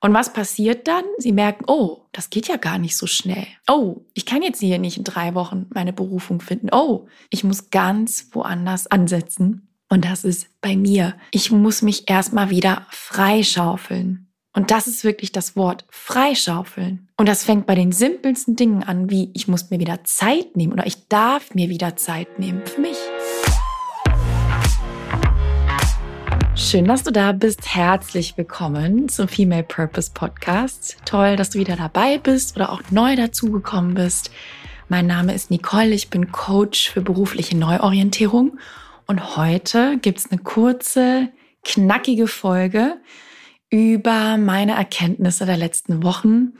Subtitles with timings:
[0.00, 1.04] Und was passiert dann?
[1.18, 3.46] Sie merken, oh, das geht ja gar nicht so schnell.
[3.68, 6.68] Oh, ich kann jetzt hier nicht in drei Wochen meine Berufung finden.
[6.72, 9.68] Oh, ich muss ganz woanders ansetzen.
[9.88, 11.14] Und das ist bei mir.
[11.30, 14.28] Ich muss mich erstmal wieder freischaufeln.
[14.54, 17.08] Und das ist wirklich das Wort freischaufeln.
[17.16, 20.72] Und das fängt bei den simpelsten Dingen an, wie ich muss mir wieder Zeit nehmen
[20.72, 22.96] oder ich darf mir wieder Zeit nehmen für mich.
[26.58, 27.72] Schön, dass du da bist.
[27.72, 30.96] Herzlich willkommen zum Female Purpose Podcast.
[31.04, 34.32] Toll, dass du wieder dabei bist oder auch neu dazugekommen bist.
[34.88, 38.58] Mein Name ist Nicole, ich bin Coach für berufliche Neuorientierung
[39.06, 41.28] und heute gibt es eine kurze,
[41.64, 42.96] knackige Folge
[43.70, 46.54] über meine Erkenntnisse der letzten Wochen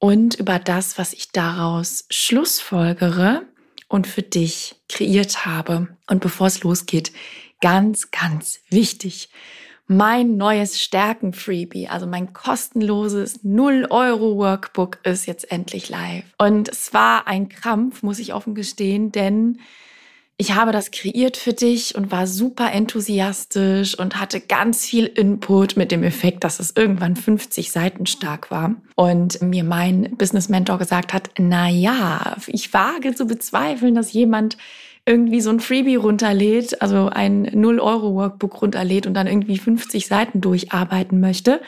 [0.00, 3.42] und über das, was ich daraus schlussfolgere
[3.86, 5.88] und für dich kreiert habe.
[6.08, 7.12] Und bevor es losgeht,
[7.60, 9.30] ganz, ganz wichtig.
[9.86, 16.24] Mein neues Stärken-Freebie, also mein kostenloses 0-Euro-Workbook ist jetzt endlich live.
[16.36, 19.58] Und es war ein Krampf, muss ich offen gestehen, denn
[20.40, 25.76] ich habe das kreiert für dich und war super enthusiastisch und hatte ganz viel Input
[25.76, 28.76] mit dem Effekt, dass es irgendwann 50 Seiten stark war.
[28.94, 34.58] Und mir mein Business Mentor gesagt hat, na ja, ich wage zu bezweifeln, dass jemand
[35.08, 41.18] irgendwie so ein Freebie runterlädt, also ein 0-Euro-Workbook runterlädt und dann irgendwie 50 Seiten durcharbeiten
[41.18, 41.62] möchte,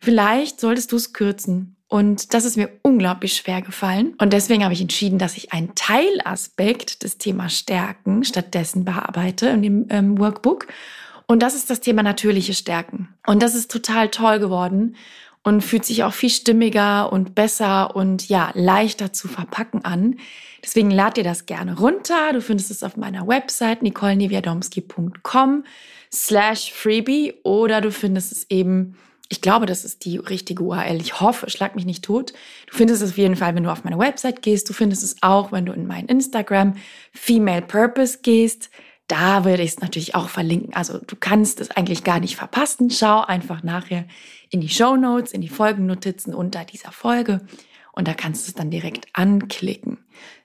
[0.00, 1.76] vielleicht solltest du es kürzen.
[1.88, 4.14] Und das ist mir unglaublich schwer gefallen.
[4.18, 9.62] Und deswegen habe ich entschieden, dass ich einen Teilaspekt des Themas Stärken stattdessen bearbeite in
[9.62, 10.66] dem ähm, Workbook.
[11.26, 13.10] Und das ist das Thema natürliche Stärken.
[13.26, 14.96] Und das ist total toll geworden
[15.46, 20.16] und fühlt sich auch viel stimmiger und besser und ja, leichter zu verpacken an.
[20.60, 22.32] Deswegen lad dir das gerne runter.
[22.32, 25.62] Du findest es auf meiner Website nicoleneviadomski.com
[26.12, 28.96] slash freebie oder du findest es eben,
[29.28, 31.00] ich glaube, das ist die richtige URL.
[31.00, 32.32] Ich hoffe, schlag mich nicht tot.
[32.68, 34.68] Du findest es auf jeden Fall, wenn du auf meine Website gehst.
[34.68, 36.74] Du findest es auch, wenn du in mein Instagram
[37.12, 38.68] Female Purpose gehst.
[39.08, 40.74] Da würde ich es natürlich auch verlinken.
[40.74, 42.90] Also du kannst es eigentlich gar nicht verpassen.
[42.90, 44.06] Schau einfach nachher
[44.50, 47.40] in die Show Notes, in die Folgennotizen unter dieser Folge
[47.96, 49.98] und da kannst du es dann direkt anklicken.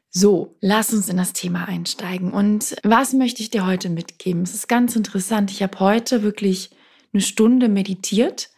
[0.10, 2.32] So, lass uns in das Thema einsteigen.
[2.32, 4.44] Und was möchte ich dir heute mitgeben?
[4.44, 5.52] Es ist ganz interessant.
[5.52, 6.72] Ich habe heute wirklich
[7.14, 8.50] eine Stunde meditiert.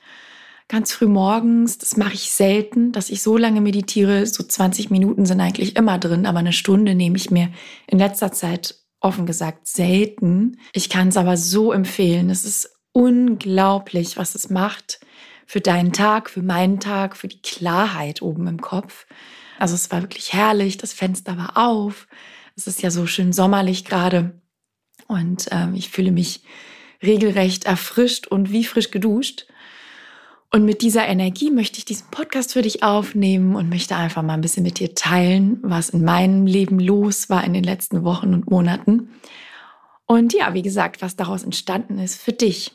[0.68, 1.80] Ganz früh morgens.
[1.80, 4.26] Das mache ich selten, dass ich so lange meditiere.
[4.26, 7.50] So 20 Minuten sind eigentlich immer drin, aber eine Stunde nehme ich mir
[7.88, 10.58] in letzter Zeit offen gesagt selten.
[10.74, 12.30] Ich kann es aber so empfehlen.
[12.30, 15.00] Es ist unglaublich, was es macht
[15.46, 19.06] für deinen Tag, für meinen Tag, für die Klarheit oben im Kopf.
[19.60, 22.08] Also es war wirklich herrlich, das Fenster war auf.
[22.56, 24.42] Es ist ja so schön sommerlich gerade
[25.08, 26.44] und ähm, ich fühle mich
[27.02, 29.46] regelrecht erfrischt und wie frisch geduscht.
[30.56, 34.36] Und mit dieser Energie möchte ich diesen Podcast für dich aufnehmen und möchte einfach mal
[34.36, 38.36] ein bisschen mit dir teilen, was in meinem Leben los war in den letzten Wochen
[38.36, 39.10] und Monaten.
[40.06, 42.72] Und ja, wie gesagt, was daraus entstanden ist für dich.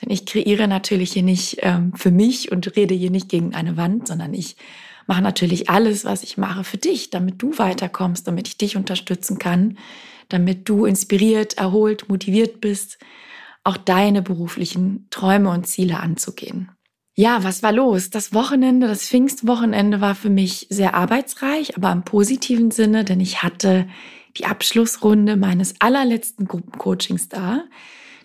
[0.00, 3.76] Denn ich kreiere natürlich hier nicht ähm, für mich und rede hier nicht gegen eine
[3.76, 4.56] Wand, sondern ich
[5.06, 9.38] mache natürlich alles, was ich mache, für dich, damit du weiterkommst, damit ich dich unterstützen
[9.38, 9.76] kann,
[10.30, 12.98] damit du inspiriert, erholt, motiviert bist,
[13.64, 16.70] auch deine beruflichen Träume und Ziele anzugehen.
[17.14, 18.08] Ja, was war los?
[18.08, 23.42] Das Wochenende, das Pfingstwochenende war für mich sehr arbeitsreich, aber im positiven Sinne, denn ich
[23.42, 23.86] hatte
[24.38, 27.64] die Abschlussrunde meines allerletzten Gruppencoachings da.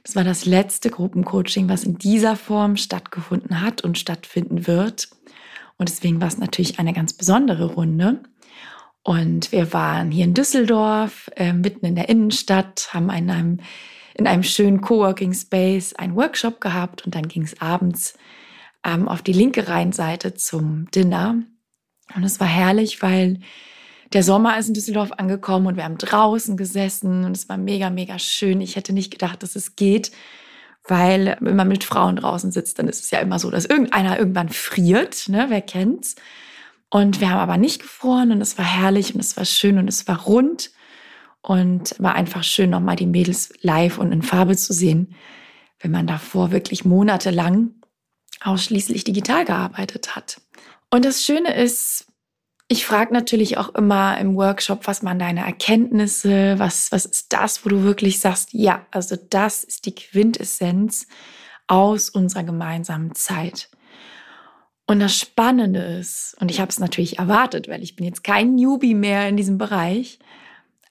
[0.03, 5.09] Das war das letzte Gruppencoaching, was in dieser Form stattgefunden hat und stattfinden wird.
[5.77, 8.21] Und deswegen war es natürlich eine ganz besondere Runde.
[9.03, 13.59] Und wir waren hier in Düsseldorf, äh, mitten in der Innenstadt, haben in einem,
[14.13, 18.13] in einem schönen Coworking Space einen Workshop gehabt und dann ging es abends
[18.83, 21.41] ähm, auf die linke Rheinseite zum Dinner.
[22.15, 23.39] Und es war herrlich, weil
[24.13, 27.89] der Sommer ist in Düsseldorf angekommen und wir haben draußen gesessen und es war mega,
[27.89, 28.61] mega schön.
[28.61, 30.11] Ich hätte nicht gedacht, dass es geht,
[30.87, 34.17] weil wenn man mit Frauen draußen sitzt, dann ist es ja immer so, dass irgendeiner
[34.17, 35.47] irgendwann friert, ne?
[35.49, 36.15] Wer kennt's?
[36.89, 39.89] Und wir haben aber nicht gefroren und es war herrlich und es war schön und
[39.89, 40.71] es war rund
[41.41, 45.15] und war einfach schön, nochmal die Mädels live und in Farbe zu sehen,
[45.79, 47.71] wenn man davor wirklich monatelang
[48.41, 50.41] ausschließlich digital gearbeitet hat.
[50.89, 52.07] Und das Schöne ist,
[52.69, 57.65] ich frage natürlich auch immer im Workshop, was waren deine Erkenntnisse, was, was ist das,
[57.65, 61.07] wo du wirklich sagst, ja, also das ist die Quintessenz
[61.67, 63.69] aus unserer gemeinsamen Zeit.
[64.85, 68.55] Und das Spannende ist, und ich habe es natürlich erwartet, weil ich bin jetzt kein
[68.55, 70.19] Newbie mehr in diesem Bereich,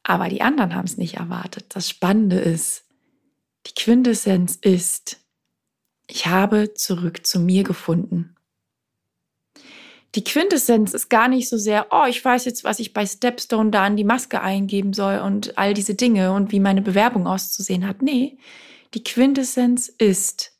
[0.02, 1.66] aber die anderen haben es nicht erwartet.
[1.70, 2.84] Das Spannende ist,
[3.66, 5.25] die Quintessenz ist,
[6.06, 8.36] ich habe zurück zu mir gefunden.
[10.14, 13.70] die Quintessenz ist gar nicht so sehr, oh, ich weiß jetzt, was ich bei Stepstone
[13.70, 17.86] da an die Maske eingeben soll und all diese Dinge und wie meine Bewerbung auszusehen
[17.86, 18.00] hat.
[18.00, 18.38] Nee,
[18.94, 20.52] die Quintessenz ist,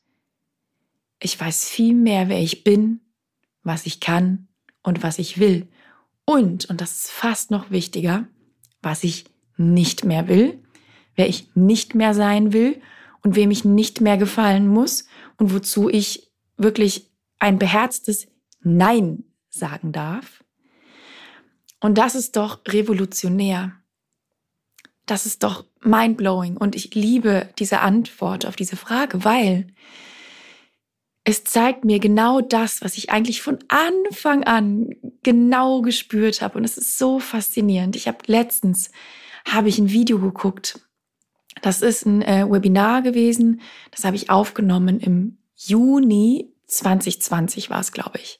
[1.19, 2.99] ich weiß viel mehr, wer ich bin,
[3.63, 4.47] was ich kann
[4.83, 5.67] und was ich will.
[6.23, 8.27] Und, und das ist fast noch wichtiger,
[8.83, 10.61] was ich nicht mehr will,
[11.15, 12.79] wer ich nicht mehr sein will
[13.23, 18.27] und wem ich nicht mehr gefallen muss und wozu ich wirklich ein beherztes
[18.61, 20.43] Nein sagen darf.
[21.79, 23.73] Und das ist doch revolutionär.
[25.05, 26.57] Das ist doch mindblowing.
[26.57, 29.67] Und ich liebe diese Antwort auf diese Frage, weil
[31.23, 34.89] es zeigt mir genau das, was ich eigentlich von Anfang an
[35.23, 36.57] genau gespürt habe.
[36.57, 37.95] Und es ist so faszinierend.
[37.95, 38.91] Ich habe letztens
[39.47, 40.86] habe ich ein Video geguckt.
[41.61, 43.61] Das ist ein äh, Webinar gewesen.
[43.91, 48.39] Das habe ich aufgenommen im Juni 2020 war es, glaube ich.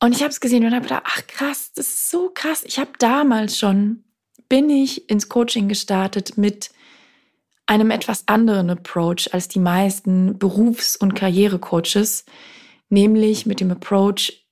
[0.00, 2.64] Und ich habe es gesehen und habe gedacht, ach krass, das ist so krass.
[2.66, 4.04] Ich habe damals schon,
[4.48, 6.70] bin ich ins Coaching gestartet mit
[7.66, 12.24] einem etwas anderen Approach als die meisten Berufs- und Karrierecoaches,
[12.88, 14.46] nämlich mit dem Approach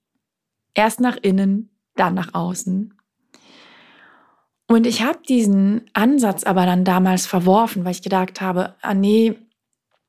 [0.74, 2.94] erst nach innen, dann nach außen.
[4.66, 9.34] Und ich habe diesen Ansatz aber dann damals verworfen, weil ich gedacht habe, ah nee,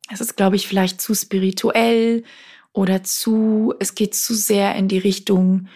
[0.09, 2.23] es ist, glaube ich, vielleicht zu spirituell
[2.71, 5.67] oder zu, es geht zu sehr in die Richtung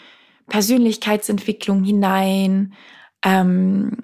[0.47, 2.73] Persönlichkeitsentwicklung hinein.
[3.23, 3.97] Ähm,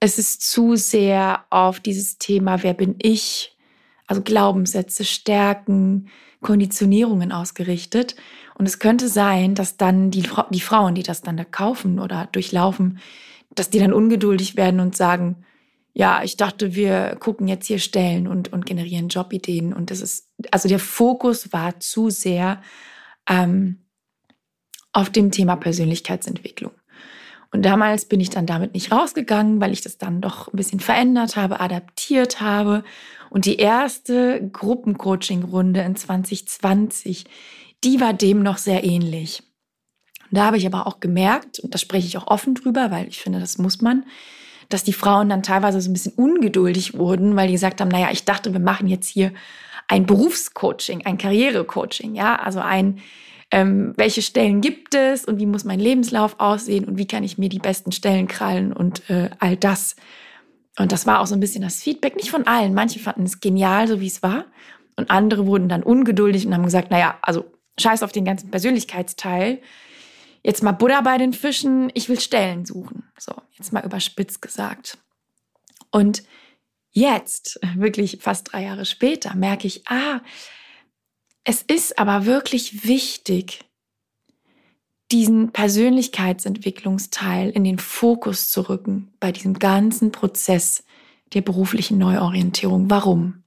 [0.00, 3.56] es ist zu sehr auf dieses Thema, wer bin ich,
[4.06, 6.08] also Glaubenssätze, Stärken,
[6.40, 8.16] Konditionierungen ausgerichtet.
[8.54, 12.28] Und es könnte sein, dass dann die, die Frauen, die das dann da kaufen oder
[12.30, 13.00] durchlaufen,
[13.50, 15.44] dass die dann ungeduldig werden und sagen,
[15.94, 19.72] ja, ich dachte, wir gucken jetzt hier Stellen und, und generieren Jobideen.
[19.72, 22.62] Und das ist, also der Fokus war zu sehr
[23.28, 23.84] ähm,
[24.92, 26.72] auf dem Thema Persönlichkeitsentwicklung.
[27.50, 30.80] Und damals bin ich dann damit nicht rausgegangen, weil ich das dann doch ein bisschen
[30.80, 32.84] verändert habe, adaptiert habe.
[33.30, 37.24] Und die erste Gruppencoaching-Runde in 2020,
[37.84, 39.42] die war dem noch sehr ähnlich.
[40.30, 43.08] Und da habe ich aber auch gemerkt, und da spreche ich auch offen drüber, weil
[43.08, 44.04] ich finde, das muss man,
[44.68, 48.08] dass die Frauen dann teilweise so ein bisschen ungeduldig wurden, weil die gesagt haben, naja,
[48.12, 49.32] ich dachte, wir machen jetzt hier
[49.86, 53.00] ein Berufscoaching, ein Karrierecoaching, ja, also ein,
[53.50, 57.38] ähm, welche Stellen gibt es und wie muss mein Lebenslauf aussehen und wie kann ich
[57.38, 59.96] mir die besten Stellen krallen und äh, all das.
[60.78, 62.74] Und das war auch so ein bisschen das Feedback, nicht von allen.
[62.74, 64.44] Manche fanden es genial, so wie es war.
[64.96, 67.46] Und andere wurden dann ungeduldig und haben gesagt, naja, also
[67.80, 69.60] scheiß auf den ganzen Persönlichkeitsteil
[70.42, 73.04] jetzt mal Buddha bei den Fischen, ich will Stellen suchen.
[73.18, 74.98] So, jetzt mal überspitzt gesagt.
[75.90, 76.22] Und
[76.90, 80.20] jetzt, wirklich fast drei Jahre später, merke ich, ah,
[81.44, 83.64] es ist aber wirklich wichtig,
[85.10, 90.84] diesen Persönlichkeitsentwicklungsteil in den Fokus zu rücken bei diesem ganzen Prozess
[91.32, 92.90] der beruflichen Neuorientierung.
[92.90, 93.44] Warum?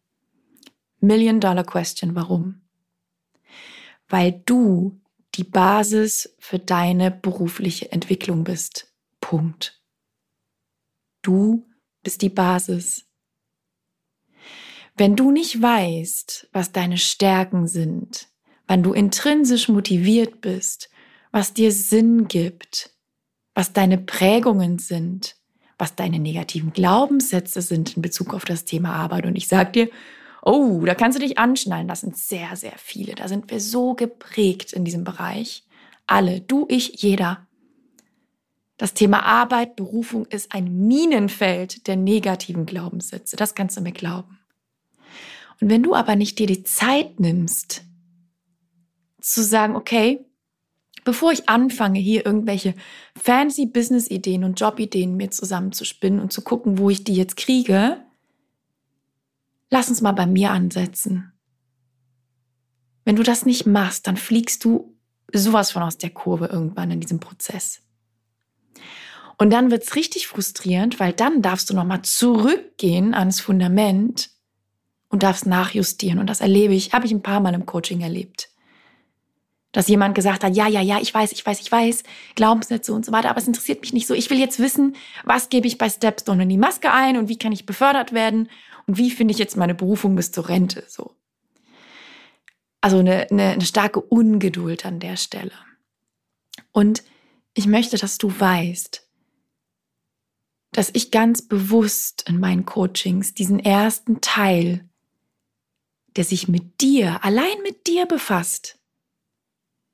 [0.99, 2.61] Million Dollar Question, warum?
[4.07, 5.00] Weil du
[5.35, 8.93] die Basis für deine berufliche Entwicklung bist.
[9.21, 9.81] Punkt.
[11.21, 11.67] Du
[12.03, 13.05] bist die Basis.
[14.95, 18.27] Wenn du nicht weißt, was deine Stärken sind,
[18.67, 20.89] wann du intrinsisch motiviert bist,
[21.31, 22.91] was dir Sinn gibt,
[23.53, 25.37] was deine Prägungen sind,
[25.77, 29.25] was deine negativen Glaubenssätze sind in Bezug auf das Thema Arbeit.
[29.25, 29.89] Und ich sage dir,
[30.41, 31.87] Oh, da kannst du dich anschnallen.
[31.87, 33.13] Das sind sehr, sehr viele.
[33.13, 35.65] Da sind wir so geprägt in diesem Bereich.
[36.07, 37.47] Alle, du, ich, jeder.
[38.77, 43.35] Das Thema Arbeit, Berufung ist ein Minenfeld der negativen Glaubenssätze.
[43.35, 44.39] Das kannst du mir glauben.
[45.61, 47.83] Und wenn du aber nicht dir die Zeit nimmst,
[49.21, 50.25] zu sagen, okay,
[51.03, 52.73] bevor ich anfange, hier irgendwelche
[53.15, 58.03] fancy Business-Ideen und Job-Ideen mir zusammenzuspinnen und zu gucken, wo ich die jetzt kriege,
[59.71, 61.31] lass uns mal bei mir ansetzen.
[63.03, 64.95] Wenn du das nicht machst, dann fliegst du
[65.33, 67.81] sowas von aus der Kurve irgendwann in diesem Prozess.
[69.37, 74.29] Und dann wird's richtig frustrierend, weil dann darfst du nochmal zurückgehen ans Fundament
[75.09, 76.19] und darfst nachjustieren.
[76.19, 78.49] Und das erlebe ich, habe ich ein paar Mal im Coaching erlebt.
[79.71, 82.03] Dass jemand gesagt hat, ja, ja, ja, ich weiß, ich weiß, ich weiß,
[82.35, 84.13] Glaubenssätze und so weiter, aber es interessiert mich nicht so.
[84.13, 87.37] Ich will jetzt wissen, was gebe ich bei Stepstone in die Maske ein und wie
[87.37, 88.49] kann ich befördert werden
[88.87, 90.83] und wie finde ich jetzt meine Berufung bis zur Rente?
[90.87, 91.15] So.
[92.81, 95.53] Also eine, eine, eine starke Ungeduld an der Stelle.
[96.71, 97.03] Und
[97.53, 99.07] ich möchte, dass du weißt,
[100.71, 104.87] dass ich ganz bewusst in meinen Coachings diesen ersten Teil,
[106.15, 108.79] der sich mit dir, allein mit dir befasst,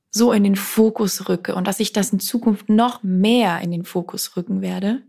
[0.09, 3.85] so in den Fokus rücke und dass ich das in Zukunft noch mehr in den
[3.85, 5.03] Fokus rücken werde,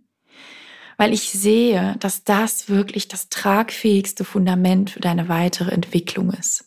[0.99, 6.67] weil ich sehe, dass das wirklich das tragfähigste Fundament für deine weitere Entwicklung ist.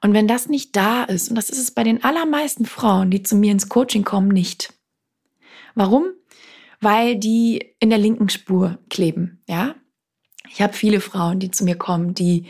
[0.00, 3.22] Und wenn das nicht da ist, und das ist es bei den allermeisten Frauen, die
[3.22, 4.72] zu mir ins Coaching kommen, nicht.
[5.74, 6.06] Warum?
[6.80, 9.74] Weil die in der linken Spur kleben, ja?
[10.48, 12.46] Ich habe viele Frauen, die zu mir kommen, die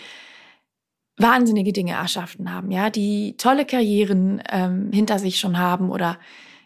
[1.17, 6.19] wahnsinnige Dinge erschaffen haben, ja, die tolle Karrieren ähm, hinter sich schon haben oder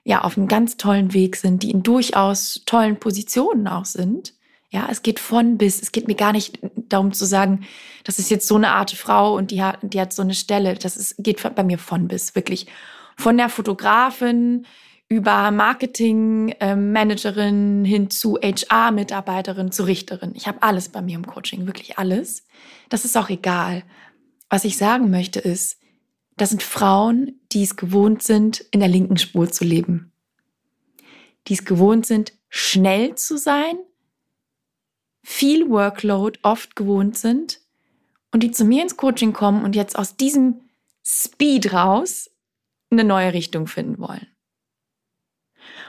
[0.04, 4.34] ja auf einem ganz tollen Weg sind, die in durchaus tollen Positionen auch sind.
[4.70, 5.80] Ja, es geht von bis.
[5.80, 7.64] Es geht mir gar nicht darum zu sagen,
[8.04, 10.75] das ist jetzt so eine Art Frau und die hat, die hat so eine Stelle.
[10.75, 12.66] Das ist, geht bei mir von bis, wirklich.
[13.16, 14.66] Von der Fotografin
[15.08, 20.32] über Marketing-Managerin ähm, hin zu HR-Mitarbeiterin zu Richterin.
[20.34, 22.46] Ich habe alles bei mir im Coaching, wirklich alles.
[22.88, 23.84] Das ist auch egal.
[24.49, 25.78] Was ich sagen möchte ist,
[26.36, 30.12] das sind Frauen, die es gewohnt sind, in der linken Spur zu leben.
[31.46, 33.76] Die es gewohnt sind, schnell zu sein,
[35.22, 37.60] viel Workload oft gewohnt sind
[38.32, 40.60] und die zu mir ins Coaching kommen und jetzt aus diesem
[41.06, 42.30] Speed raus
[42.90, 44.26] eine neue Richtung finden wollen.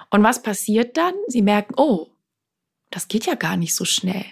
[0.10, 1.14] Und was passiert dann?
[1.28, 2.10] Sie merken, oh,
[2.92, 4.26] das geht ja gar nicht so schnell.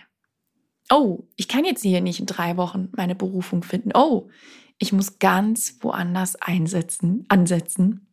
[0.90, 3.92] Oh, ich kann jetzt hier nicht in drei Wochen meine Berufung finden.
[3.94, 4.30] Oh,
[4.78, 8.08] ich muss ganz woanders einsetzen, ansetzen.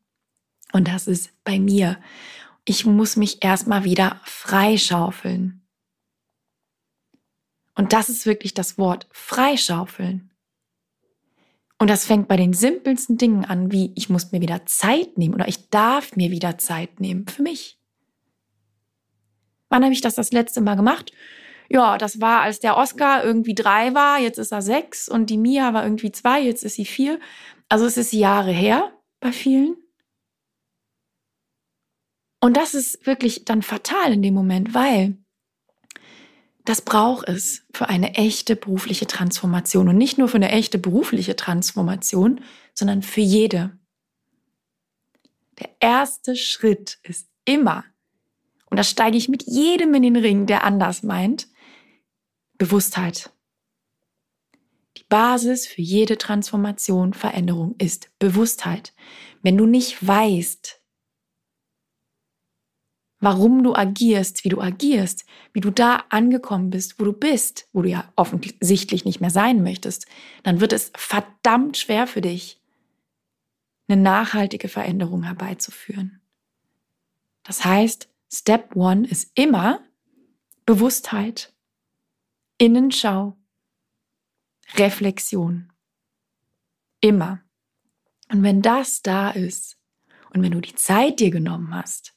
[0.73, 1.99] Und das ist bei mir.
[2.65, 5.63] Ich muss mich erstmal wieder freischaufeln.
[7.75, 10.31] Und das ist wirklich das Wort freischaufeln.
[11.79, 15.35] Und das fängt bei den simpelsten Dingen an, wie ich muss mir wieder Zeit nehmen
[15.35, 17.79] oder ich darf mir wieder Zeit nehmen für mich.
[19.71, 21.13] Wann habe ich das das letzte Mal gemacht?
[21.73, 25.39] Ja, das war, als der Oscar irgendwie drei war, jetzt ist er sechs und die
[25.39, 27.21] Mia war irgendwie zwei, jetzt ist sie vier.
[27.69, 29.77] Also es ist Jahre her bei vielen.
[32.41, 35.17] Und das ist wirklich dann fatal in dem Moment, weil
[36.65, 39.89] das braucht es für eine echte berufliche Transformation.
[39.89, 42.41] Und nicht nur für eine echte berufliche Transformation,
[42.75, 43.79] sondern für jede.
[45.61, 47.85] Der erste Schritt ist immer,
[48.67, 51.49] und da steige ich mit jedem in den Ring, der anders meint,
[52.61, 53.33] Bewusstheit.
[54.99, 58.93] Die Basis für jede Transformation, Veränderung ist Bewusstheit.
[59.41, 60.79] Wenn du nicht weißt,
[63.19, 65.25] warum du agierst, wie du agierst,
[65.55, 69.63] wie du da angekommen bist, wo du bist, wo du ja offensichtlich nicht mehr sein
[69.63, 70.05] möchtest,
[70.43, 72.61] dann wird es verdammt schwer für dich,
[73.89, 76.21] eine nachhaltige Veränderung herbeizuführen.
[77.43, 79.81] Das heißt, Step One ist immer
[80.67, 81.55] Bewusstheit.
[82.61, 83.39] Innenschau,
[84.75, 85.73] Reflexion.
[87.01, 87.41] Immer.
[88.31, 89.79] Und wenn das da ist
[90.29, 92.15] und wenn du die Zeit dir genommen hast,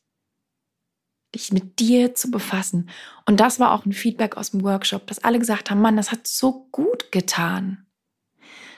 [1.34, 2.90] dich mit dir zu befassen,
[3.26, 6.12] und das war auch ein Feedback aus dem Workshop, dass alle gesagt haben, Mann, das
[6.12, 7.88] hat so gut getan.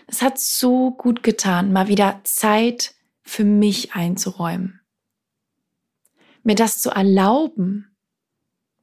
[0.06, 2.94] Es hat so gut getan, mal wieder Zeit
[3.24, 4.82] für mich einzuräumen.
[6.44, 7.98] Mir das zu erlauben.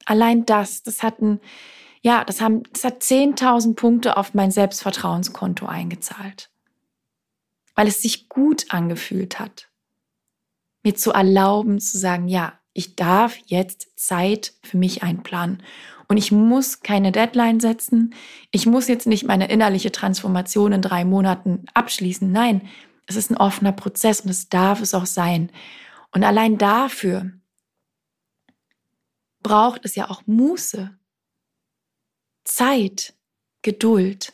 [0.03, 1.39] Allein das, das hat ein,
[2.03, 6.51] ja, das, haben, das hat 10.000 Punkte auf mein Selbstvertrauenskonto eingezahlt.
[7.75, 9.69] Weil es sich gut angefühlt hat.
[10.83, 15.63] Mir zu erlauben, zu sagen, ja, ich darf jetzt Zeit für mich einplanen.
[16.09, 18.13] Und ich muss keine Deadline setzen.
[18.51, 22.29] Ich muss jetzt nicht meine innerliche Transformation in drei Monaten abschließen.
[22.29, 22.67] Nein,
[23.07, 25.51] es ist ein offener Prozess und es darf es auch sein.
[26.11, 27.31] Und allein dafür
[29.41, 30.97] braucht es ja auch Muße.
[32.43, 33.13] Zeit,
[33.61, 34.33] Geduld.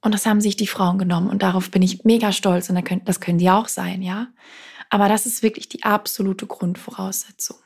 [0.00, 3.20] Und das haben sich die Frauen genommen und darauf bin ich mega stolz und das
[3.20, 4.28] können die auch sein, ja.
[4.90, 7.56] Aber das ist wirklich die absolute Grundvoraussetzung.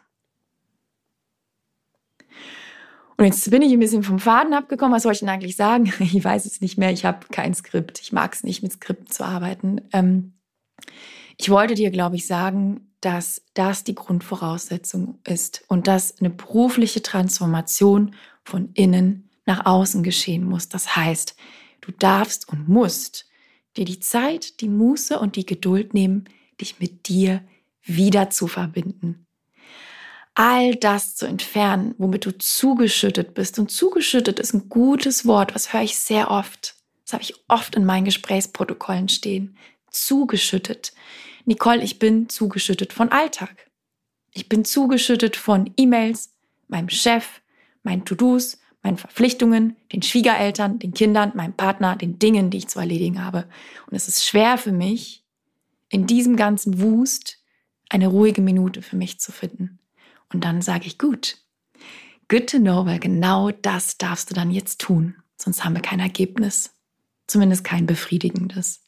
[3.19, 4.95] Und jetzt bin ich ein bisschen vom Faden abgekommen.
[4.95, 5.93] Was soll ich denn eigentlich sagen?
[5.99, 6.93] Ich weiß es nicht mehr.
[6.93, 8.01] Ich habe kein Skript.
[8.01, 9.81] Ich mag es nicht, mit Skripten zu arbeiten.
[9.93, 10.35] Ähm,
[11.37, 17.03] ich wollte dir, glaube ich, sagen, dass das die Grundvoraussetzung ist und dass eine berufliche
[17.03, 18.15] Transformation
[18.49, 20.69] von innen nach außen geschehen muss.
[20.69, 21.37] Das heißt,
[21.81, 23.27] du darfst und musst
[23.77, 26.25] dir die Zeit, die Muße und die Geduld nehmen,
[26.61, 27.43] dich mit dir
[27.83, 29.27] wieder zu verbinden.
[30.35, 33.59] All das zu entfernen, womit du zugeschüttet bist.
[33.59, 36.77] Und zugeschüttet ist ein gutes Wort, was höre ich sehr oft.
[37.05, 39.57] Das habe ich oft in meinen Gesprächsprotokollen stehen.
[39.91, 40.93] Zugeschüttet.
[41.45, 43.71] Nicole, ich bin zugeschüttet von Alltag.
[44.33, 46.35] Ich bin zugeschüttet von E-Mails,
[46.69, 47.41] meinem Chef,
[47.83, 52.79] meinen To-Dos, meinen Verpflichtungen, den Schwiegereltern, den Kindern, meinem Partner, den Dingen, die ich zu
[52.79, 53.49] erledigen habe.
[53.87, 55.25] Und es ist schwer für mich,
[55.89, 57.39] in diesem ganzen Wust
[57.89, 59.79] eine ruhige Minute für mich zu finden.
[60.33, 61.39] Und dann sage ich, gut,
[62.29, 65.17] good to know, weil genau das darfst du dann jetzt tun.
[65.37, 66.75] Sonst haben wir kein Ergebnis.
[67.27, 68.83] Zumindest kein befriedigendes.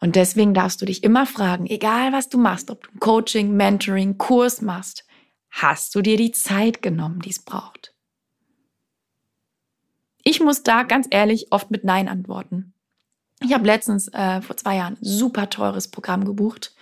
[0.00, 4.16] Und deswegen darfst du dich immer fragen, egal was du machst, ob du Coaching, Mentoring,
[4.16, 5.04] Kurs machst,
[5.50, 7.94] hast du dir die Zeit genommen, die es braucht?
[10.22, 12.74] Ich muss da ganz ehrlich oft mit Nein antworten.
[13.42, 16.74] Ich habe letztens äh, vor zwei Jahren ein super teures Programm gebucht.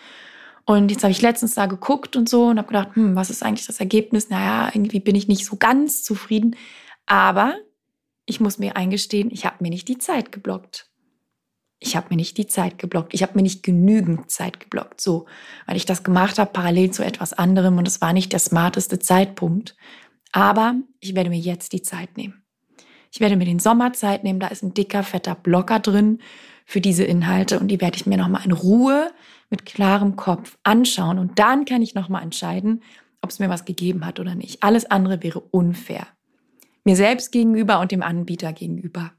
[0.65, 3.43] Und jetzt habe ich letztens da geguckt und so und habe gedacht, hm, was ist
[3.43, 4.29] eigentlich das Ergebnis?
[4.29, 6.57] Naja, irgendwie bin ich nicht so ganz zufrieden.
[7.07, 7.57] Aber
[8.27, 10.91] ich muss mir eingestehen, ich habe mir nicht die Zeit geblockt.
[11.81, 13.15] Ich habe mir nicht die Zeit geblockt.
[13.15, 15.01] Ich habe mir nicht genügend Zeit geblockt.
[15.01, 15.27] So,
[15.67, 18.99] weil ich das gemacht habe parallel zu etwas anderem und es war nicht der smarteste
[18.99, 19.77] Zeitpunkt.
[20.33, 22.43] Aber ich werde mir jetzt die Zeit nehmen.
[23.13, 24.41] Ich werde mir den Sommer Zeit nehmen.
[24.41, 26.19] Da ist ein dicker, fetter Blocker drin
[26.65, 29.11] für diese Inhalte und die werde ich mir nochmal in Ruhe
[29.49, 32.83] mit klarem Kopf anschauen und dann kann ich nochmal entscheiden,
[33.23, 34.63] ob es mir was gegeben hat oder nicht.
[34.63, 36.07] Alles andere wäre unfair.
[36.85, 39.13] Mir selbst gegenüber und dem Anbieter gegenüber.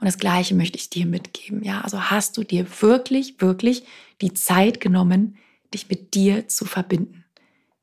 [0.00, 1.62] Und das Gleiche möchte ich dir mitgeben.
[1.62, 3.84] Ja, also hast du dir wirklich, wirklich
[4.20, 5.36] die Zeit genommen,
[5.72, 7.24] dich mit dir zu verbinden?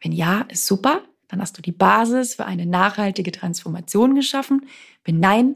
[0.02, 1.04] Wenn ja, ist super.
[1.28, 4.68] Dann hast du die Basis für eine nachhaltige Transformation geschaffen.
[5.06, 5.56] Wenn nein,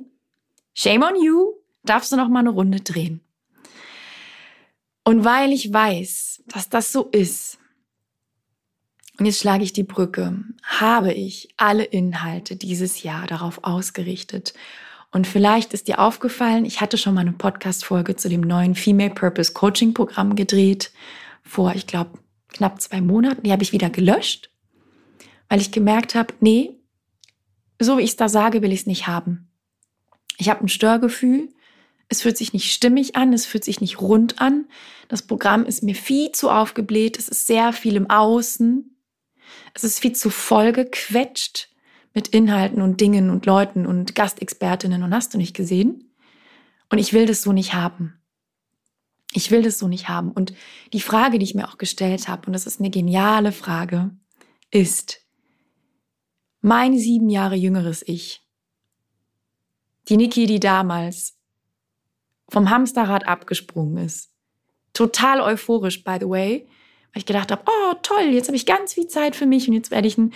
[0.74, 1.52] shame on you
[1.84, 3.22] darfst du noch mal eine Runde drehen.
[5.04, 7.60] Und weil ich weiß, dass das so ist,
[9.18, 14.54] und jetzt schlage ich die Brücke, habe ich alle Inhalte dieses Jahr darauf ausgerichtet.
[15.16, 19.12] Und vielleicht ist dir aufgefallen, ich hatte schon mal eine Podcast-Folge zu dem neuen Female
[19.12, 20.92] Purpose Coaching Programm gedreht,
[21.42, 22.20] vor, ich glaube,
[22.50, 23.44] knapp zwei Monaten.
[23.44, 24.50] Die habe ich wieder gelöscht,
[25.48, 26.76] weil ich gemerkt habe, nee,
[27.80, 29.48] so wie ich es da sage, will ich es nicht haben.
[30.38, 31.48] Ich habe ein Störgefühl
[32.08, 34.66] es fühlt sich nicht stimmig an, es fühlt sich nicht rund an.
[35.08, 38.96] Das Programm ist mir viel zu aufgebläht, es ist sehr viel im Außen.
[39.74, 41.70] Es ist viel zu vollgequetscht
[42.16, 46.16] mit Inhalten und Dingen und Leuten und Gastexpertinnen und hast du nicht gesehen?
[46.90, 48.20] Und ich will das so nicht haben.
[49.34, 50.32] Ich will das so nicht haben.
[50.32, 50.54] Und
[50.94, 54.12] die Frage, die ich mir auch gestellt habe, und das ist eine geniale Frage,
[54.72, 55.22] ist,
[56.62, 58.42] mein sieben Jahre jüngeres Ich,
[60.08, 61.38] die Niki, die damals
[62.48, 64.32] vom Hamsterrad abgesprungen ist.
[64.94, 66.68] Total euphorisch, by the way,
[67.12, 69.74] weil ich gedacht habe, oh toll, jetzt habe ich ganz viel Zeit für mich und
[69.74, 70.34] jetzt werde ich ein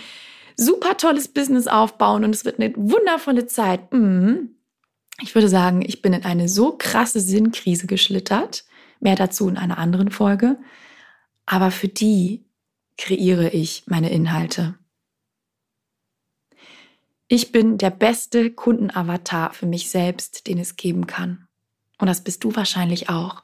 [0.60, 3.92] super tolles Business aufbauen und es wird eine wundervolle Zeit.
[3.92, 4.56] Mhm.
[5.22, 8.64] Ich würde sagen, ich bin in eine so krasse Sinnkrise geschlittert.
[9.00, 10.58] Mehr dazu in einer anderen Folge.
[11.46, 12.44] Aber für die
[12.98, 14.74] kreiere ich meine Inhalte.
[17.28, 21.48] Ich bin der beste Kundenavatar für mich selbst, den es geben kann.
[21.98, 23.42] Und das bist du wahrscheinlich auch.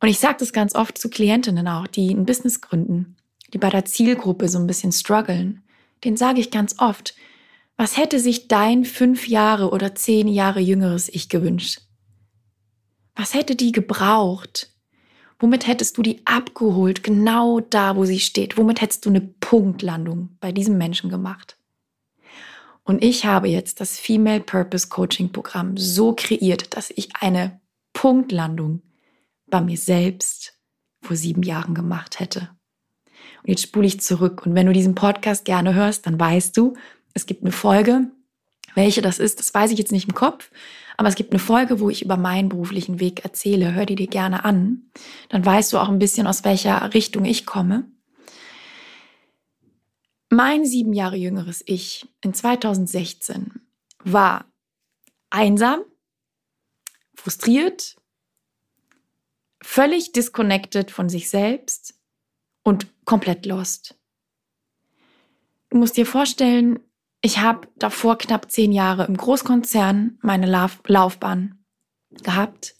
[0.00, 3.16] Und ich sage das ganz oft zu Klientinnen auch, die ein Business gründen,
[3.56, 5.62] die bei der Zielgruppe so ein bisschen strugglen.
[6.04, 7.14] Den sage ich ganz oft,
[7.78, 11.80] was hätte sich dein fünf Jahre oder zehn Jahre jüngeres Ich gewünscht?
[13.14, 14.74] Was hätte die gebraucht?
[15.38, 18.58] Womit hättest du die abgeholt, genau da, wo sie steht?
[18.58, 21.56] Womit hättest du eine Punktlandung bei diesem Menschen gemacht?
[22.84, 27.58] Und ich habe jetzt das Female Purpose Coaching Programm so kreiert, dass ich eine
[27.94, 28.82] Punktlandung
[29.46, 30.60] bei mir selbst
[31.00, 32.55] vor sieben Jahren gemacht hätte.
[33.46, 34.44] Jetzt spule ich zurück.
[34.44, 36.74] Und wenn du diesen Podcast gerne hörst, dann weißt du,
[37.14, 38.10] es gibt eine Folge.
[38.74, 40.50] Welche das ist, das weiß ich jetzt nicht im Kopf.
[40.96, 43.72] Aber es gibt eine Folge, wo ich über meinen beruflichen Weg erzähle.
[43.72, 44.90] Hör die dir gerne an.
[45.28, 47.88] Dann weißt du auch ein bisschen, aus welcher Richtung ich komme.
[50.28, 53.52] Mein sieben Jahre jüngeres Ich in 2016
[54.02, 54.44] war
[55.30, 55.82] einsam,
[57.14, 57.96] frustriert,
[59.62, 61.94] völlig disconnected von sich selbst
[62.64, 63.98] und komplett lost.
[65.70, 66.78] Du musst dir vorstellen,
[67.22, 71.64] ich habe davor knapp zehn Jahre im Großkonzern meine Lauf Laufbahn
[72.22, 72.74] gehabt.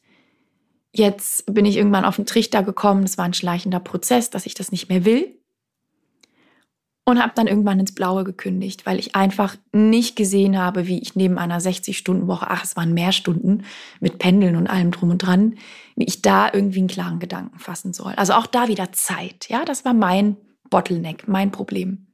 [0.93, 3.05] Jetzt bin ich irgendwann auf den Trichter gekommen.
[3.05, 5.36] Es war ein schleichender Prozess, dass ich das nicht mehr will
[7.09, 11.15] und habe dann irgendwann ins Blaue gekündigt, weil ich einfach nicht gesehen habe, wie ich
[11.15, 13.63] neben einer 60-Stunden-Woche, ach, es waren mehr Stunden
[14.01, 15.55] mit Pendeln und allem drum und dran,
[15.95, 18.13] wie ich da irgendwie einen klaren Gedanken fassen soll.
[18.17, 19.49] Also auch da wieder Zeit.
[19.49, 20.37] Ja, das war mein
[20.69, 22.09] Bottleneck, mein Problem.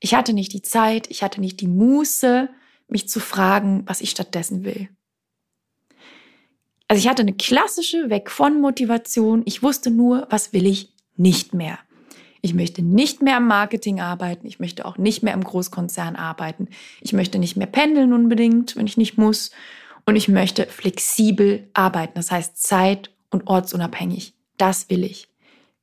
[0.00, 2.48] Ich hatte nicht die Zeit, ich hatte nicht die Muße,
[2.88, 4.88] mich zu fragen, was ich stattdessen will.
[6.88, 9.42] Also ich hatte eine klassische Weg von Motivation.
[9.46, 11.78] Ich wusste nur, was will ich nicht mehr.
[12.44, 14.46] Ich möchte nicht mehr im Marketing arbeiten.
[14.46, 16.68] Ich möchte auch nicht mehr im Großkonzern arbeiten.
[17.00, 19.50] Ich möchte nicht mehr pendeln unbedingt, wenn ich nicht muss.
[20.04, 24.34] Und ich möchte flexibel arbeiten, das heißt zeit- und ortsunabhängig.
[24.58, 25.28] Das will ich.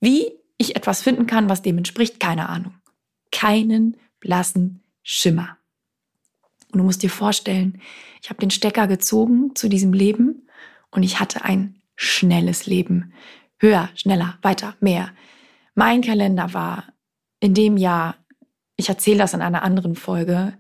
[0.02, 2.76] Wie ich etwas finden kann, was dem entspricht, keine Ahnung.
[3.32, 5.58] Keinen blassen Schimmer.
[6.71, 7.82] Und du musst dir vorstellen,
[8.21, 10.47] ich habe den Stecker gezogen zu diesem Leben
[10.91, 13.13] und ich hatte ein schnelles Leben.
[13.58, 15.10] Höher, schneller, weiter, mehr.
[15.76, 16.86] Mein Kalender war
[17.40, 18.16] in dem Jahr,
[18.76, 20.54] ich erzähle das in einer anderen Folge,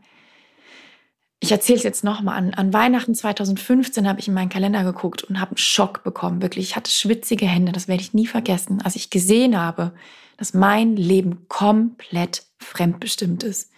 [1.43, 2.53] ich erzähle es jetzt nochmal an.
[2.53, 6.41] An Weihnachten 2015 habe ich in meinen Kalender geguckt und habe einen Schock bekommen.
[6.43, 9.91] Wirklich, ich hatte schwitzige Hände, das werde ich nie vergessen, als ich gesehen habe,
[10.37, 13.71] dass mein Leben komplett fremdbestimmt ist.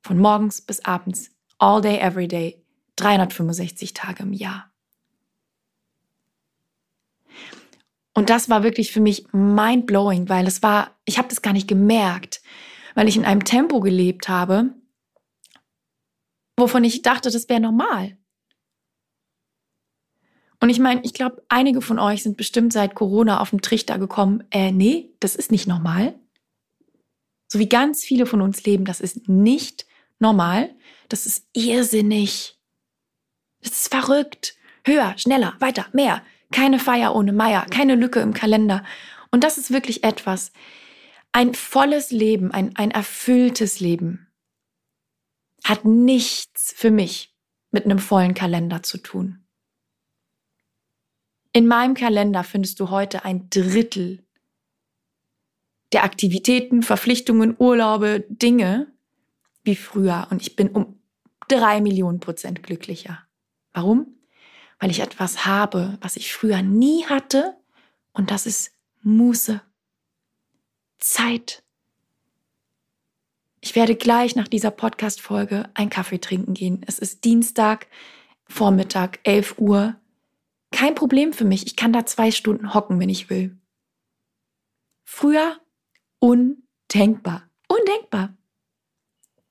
[0.00, 2.64] Von morgens bis abends, all day, every day,
[2.96, 4.67] 365 Tage im Jahr.
[8.18, 11.52] Und das war wirklich für mich mind blowing, weil es war, ich habe das gar
[11.52, 12.42] nicht gemerkt,
[12.96, 14.74] weil ich in einem Tempo gelebt habe,
[16.56, 18.18] wovon ich dachte, das wäre normal.
[20.58, 24.00] Und ich meine, ich glaube, einige von euch sind bestimmt seit Corona auf den Trichter
[24.00, 26.18] gekommen, äh, nee, das ist nicht normal.
[27.46, 29.86] So wie ganz viele von uns leben, das ist nicht
[30.18, 30.74] normal.
[31.08, 32.58] Das ist irrsinnig.
[33.62, 34.56] Das ist verrückt.
[34.84, 36.24] Höher, schneller, weiter, mehr.
[36.52, 38.84] Keine Feier ohne Meier, keine Lücke im Kalender.
[39.30, 40.52] Und das ist wirklich etwas.
[41.32, 44.26] Ein volles Leben, ein, ein erfülltes Leben
[45.64, 47.34] hat nichts für mich
[47.70, 49.44] mit einem vollen Kalender zu tun.
[51.52, 54.24] In meinem Kalender findest du heute ein Drittel
[55.92, 58.92] der Aktivitäten, Verpflichtungen, Urlaube, Dinge
[59.64, 60.28] wie früher.
[60.30, 61.00] Und ich bin um
[61.48, 63.26] drei Millionen Prozent glücklicher.
[63.72, 64.17] Warum?
[64.78, 67.56] Weil ich etwas habe, was ich früher nie hatte,
[68.12, 69.60] und das ist Muße.
[70.98, 71.62] Zeit.
[73.60, 76.82] Ich werde gleich nach dieser Podcast-Folge einen Kaffee trinken gehen.
[76.86, 77.86] Es ist Dienstag,
[78.46, 79.96] Vormittag, 11 Uhr.
[80.70, 81.66] Kein Problem für mich.
[81.66, 83.56] Ich kann da zwei Stunden hocken, wenn ich will.
[85.04, 85.60] Früher
[86.18, 87.48] undenkbar.
[87.68, 88.36] Undenkbar.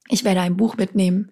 [0.09, 1.31] Ich werde ein Buch mitnehmen,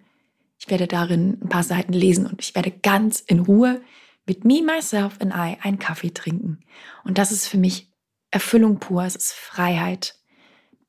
[0.65, 3.81] ich werde darin ein paar Seiten lesen und ich werde ganz in Ruhe
[4.25, 6.61] mit me, myself and I einen Kaffee trinken.
[7.03, 7.91] Und das ist für mich
[8.31, 10.15] Erfüllung pur, es ist Freiheit.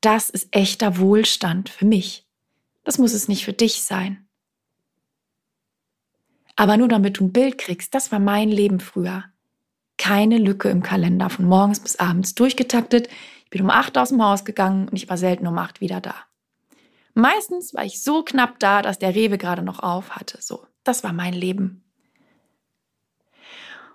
[0.00, 2.26] Das ist echter Wohlstand für mich.
[2.84, 4.26] Das muss es nicht für dich sein.
[6.56, 9.24] Aber nur damit du ein Bild kriegst, das war mein Leben früher.
[9.98, 13.08] Keine Lücke im Kalender, von morgens bis abends durchgetaktet.
[13.44, 16.00] Ich bin um acht aus dem Haus gegangen und ich war selten um acht wieder
[16.00, 16.14] da.
[17.18, 20.36] Meistens war ich so knapp da, dass der Rewe gerade noch auf hatte.
[20.42, 21.82] So, das war mein Leben.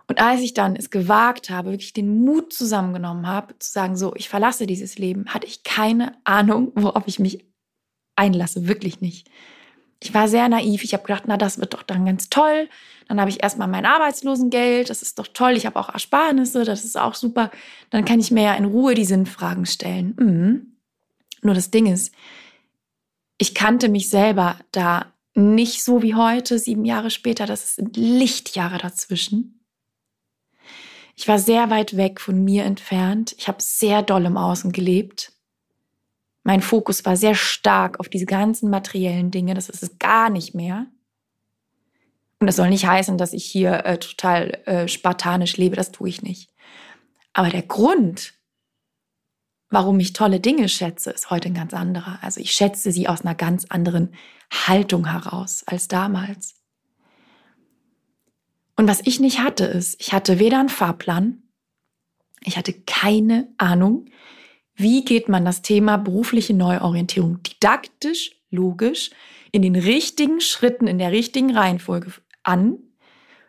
[0.07, 4.15] Und als ich dann es gewagt habe, wirklich den Mut zusammengenommen habe, zu sagen, so,
[4.15, 7.45] ich verlasse dieses Leben, hatte ich keine Ahnung, worauf ich mich
[8.15, 9.29] einlasse, wirklich nicht.
[9.99, 10.83] Ich war sehr naiv.
[10.83, 12.69] Ich habe gedacht, na, das wird doch dann ganz toll.
[13.07, 14.89] Dann habe ich erstmal mein Arbeitslosengeld.
[14.89, 15.51] Das ist doch toll.
[15.51, 16.65] Ich habe auch Ersparnisse.
[16.65, 17.51] Das ist auch super.
[17.91, 20.15] Dann kann ich mir ja in Ruhe die Sinnfragen stellen.
[20.17, 20.77] Mhm.
[21.43, 22.11] Nur das Ding ist,
[23.41, 27.47] ich kannte mich selber da nicht so wie heute, sieben Jahre später.
[27.47, 29.65] Das sind Lichtjahre dazwischen.
[31.15, 33.33] Ich war sehr weit weg von mir entfernt.
[33.39, 35.31] Ich habe sehr doll im Außen gelebt.
[36.43, 39.55] Mein Fokus war sehr stark auf diese ganzen materiellen Dinge.
[39.55, 40.85] Das ist es gar nicht mehr.
[42.39, 45.75] Und das soll nicht heißen, dass ich hier äh, total äh, spartanisch lebe.
[45.75, 46.51] Das tue ich nicht.
[47.33, 48.35] Aber der Grund,
[49.71, 52.19] warum ich tolle Dinge schätze, ist heute ein ganz anderer.
[52.21, 54.13] Also ich schätze sie aus einer ganz anderen
[54.51, 56.55] Haltung heraus als damals.
[58.75, 61.41] Und was ich nicht hatte, ist, ich hatte weder einen Fahrplan,
[62.43, 64.05] ich hatte keine Ahnung,
[64.75, 69.11] wie geht man das Thema berufliche Neuorientierung didaktisch, logisch,
[69.51, 72.77] in den richtigen Schritten, in der richtigen Reihenfolge an.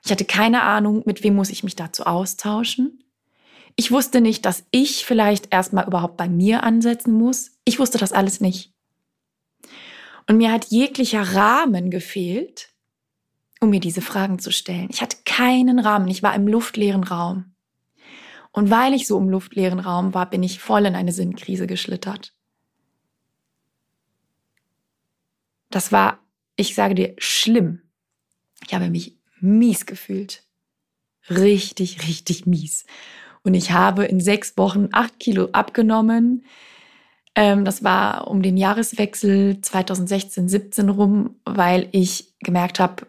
[0.05, 3.02] Ich hatte keine Ahnung, mit wem muss ich mich dazu austauschen.
[3.77, 7.53] Ich wusste nicht, dass ich vielleicht erstmal überhaupt bei mir ansetzen muss.
[7.65, 8.73] Ich wusste das alles nicht.
[10.29, 12.69] Und mir hat jeglicher Rahmen gefehlt,
[13.61, 14.89] um mir diese Fragen zu stellen.
[14.91, 16.09] Ich hatte keinen Rahmen.
[16.09, 17.55] Ich war im luftleeren Raum.
[18.51, 22.35] Und weil ich so im luftleeren Raum war, bin ich voll in eine Sinnkrise geschlittert.
[25.71, 26.19] Das war,
[26.57, 27.81] ich sage dir, schlimm.
[28.67, 30.45] Ich habe mich mies gefühlt.
[31.31, 32.85] Richtig, richtig mies.
[33.45, 36.45] Und ich habe in sechs Wochen acht Kilo abgenommen.
[37.35, 43.07] Ähm, das war um den Jahreswechsel 2016, 17 rum, weil ich gemerkt habe,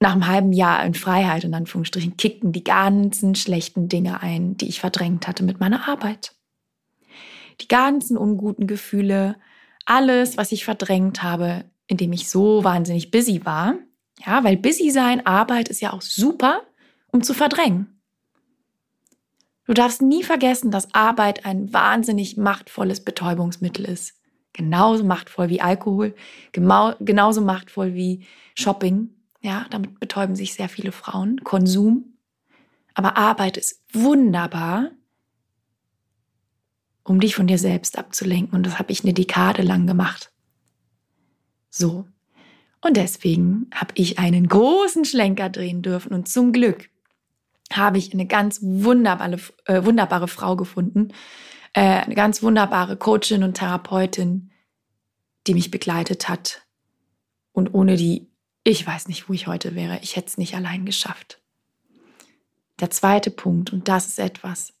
[0.00, 4.68] nach einem halben Jahr in Freiheit, in Anführungsstrichen, kickten die ganzen schlechten Dinge ein, die
[4.68, 6.34] ich verdrängt hatte mit meiner Arbeit.
[7.60, 9.36] Die ganzen unguten Gefühle,
[9.86, 13.74] alles, was ich verdrängt habe, indem ich so wahnsinnig busy war.
[14.24, 16.62] Ja, weil busy sein, Arbeit ist ja auch super,
[17.10, 17.97] um zu verdrängen.
[19.68, 24.14] Du darfst nie vergessen, dass Arbeit ein wahnsinnig machtvolles Betäubungsmittel ist.
[24.54, 26.14] Genauso machtvoll wie Alkohol,
[26.52, 29.10] genau, genauso machtvoll wie Shopping.
[29.42, 31.44] Ja, damit betäuben sich sehr viele Frauen.
[31.44, 32.14] Konsum.
[32.94, 34.92] Aber Arbeit ist wunderbar,
[37.04, 38.56] um dich von dir selbst abzulenken.
[38.56, 40.32] Und das habe ich eine Dekade lang gemacht.
[41.68, 42.06] So.
[42.80, 46.14] Und deswegen habe ich einen großen Schlenker drehen dürfen.
[46.14, 46.88] Und zum Glück
[47.72, 51.12] habe ich eine ganz wunderbare, äh, wunderbare Frau gefunden,
[51.72, 54.50] äh, eine ganz wunderbare Coachin und Therapeutin,
[55.46, 56.62] die mich begleitet hat.
[57.52, 58.30] Und ohne die,
[58.64, 59.98] ich weiß nicht, wo ich heute wäre.
[60.02, 61.40] Ich hätte es nicht allein geschafft.
[62.80, 64.72] Der zweite Punkt, und das ist etwas,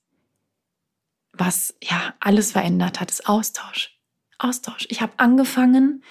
[1.32, 3.98] was ja alles verändert hat, ist Austausch.
[4.38, 4.86] Austausch.
[4.88, 6.04] Ich habe angefangen,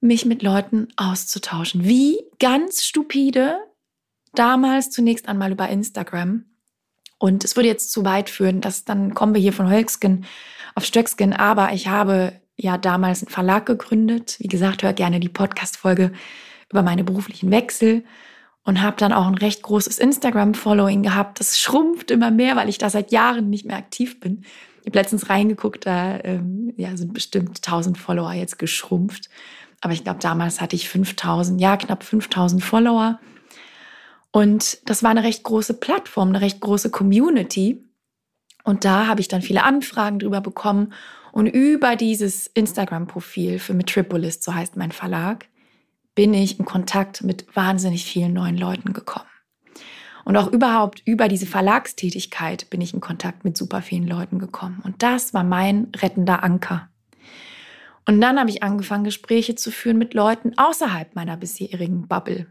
[0.00, 1.84] mich mit Leuten auszutauschen.
[1.84, 3.58] Wie ganz stupide,
[4.34, 6.44] damals zunächst einmal über Instagram.
[7.18, 10.24] Und es würde jetzt zu weit führen, dass dann kommen wir hier von Holzgen
[10.74, 11.32] auf Stöckskin.
[11.32, 14.36] Aber ich habe ja damals einen Verlag gegründet.
[14.40, 16.12] Wie gesagt, hör gerne die Podcast-Folge
[16.70, 18.04] über meine beruflichen Wechsel
[18.64, 21.40] und habe dann auch ein recht großes Instagram-Following gehabt.
[21.40, 24.44] Das schrumpft immer mehr, weil ich da seit Jahren nicht mehr aktiv bin.
[24.80, 29.28] Ich habe letztens reingeguckt, da ähm, ja, sind bestimmt 1000 Follower jetzt geschrumpft.
[29.80, 33.18] Aber ich glaube, damals hatte ich 5000, ja, knapp 5000 Follower.
[34.32, 37.84] Und das war eine recht große Plattform, eine recht große Community.
[38.64, 40.92] Und da habe ich dann viele Anfragen drüber bekommen.
[41.32, 45.48] Und über dieses Instagram-Profil für Metropolis, so heißt mein Verlag,
[46.14, 49.26] bin ich in Kontakt mit wahnsinnig vielen neuen Leuten gekommen.
[50.24, 54.80] Und auch überhaupt über diese Verlagstätigkeit bin ich in Kontakt mit super vielen Leuten gekommen.
[54.84, 56.88] Und das war mein rettender Anker.
[58.06, 62.46] Und dann habe ich angefangen, Gespräche zu führen mit Leuten außerhalb meiner bisherigen Bubble.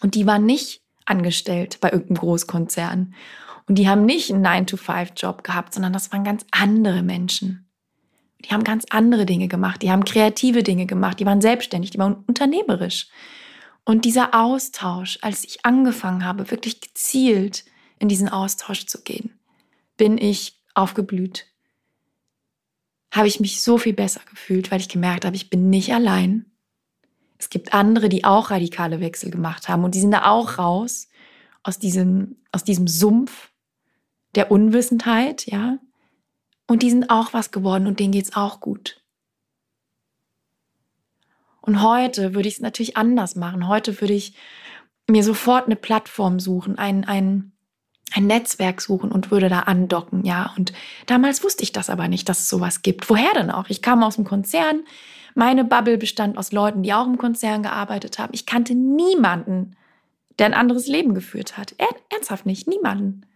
[0.00, 3.14] Und die waren nicht angestellt bei irgendeinem Großkonzern.
[3.68, 7.68] Und die haben nicht einen 9-to-5-Job gehabt, sondern das waren ganz andere Menschen.
[8.44, 11.98] Die haben ganz andere Dinge gemacht, die haben kreative Dinge gemacht, die waren selbstständig, die
[11.98, 13.08] waren unternehmerisch.
[13.84, 17.64] Und dieser Austausch, als ich angefangen habe, wirklich gezielt
[17.98, 19.38] in diesen Austausch zu gehen,
[19.96, 21.46] bin ich aufgeblüht
[23.16, 26.44] habe ich mich so viel besser gefühlt, weil ich gemerkt habe, ich bin nicht allein.
[27.38, 31.08] Es gibt andere, die auch radikale Wechsel gemacht haben und die sind da auch raus
[31.62, 33.50] aus diesem, aus diesem Sumpf
[34.34, 35.78] der Unwissenheit, ja.
[36.68, 39.00] Und die sind auch was geworden und denen geht es auch gut.
[41.60, 43.66] Und heute würde ich es natürlich anders machen.
[43.66, 44.34] Heute würde ich
[45.08, 47.52] mir sofort eine Plattform suchen, ein, ein,
[48.12, 50.52] ein Netzwerk suchen und würde da andocken, ja.
[50.56, 50.72] Und
[51.06, 53.10] damals wusste ich das aber nicht, dass es sowas gibt.
[53.10, 53.68] Woher denn auch?
[53.68, 54.84] Ich kam aus dem Konzern.
[55.36, 58.32] Meine Bubble bestand aus Leuten, die auch im Konzern gearbeitet haben.
[58.32, 59.76] Ich kannte niemanden,
[60.38, 61.74] der ein anderes Leben geführt hat.
[62.08, 63.26] ernsthaft nicht, niemanden.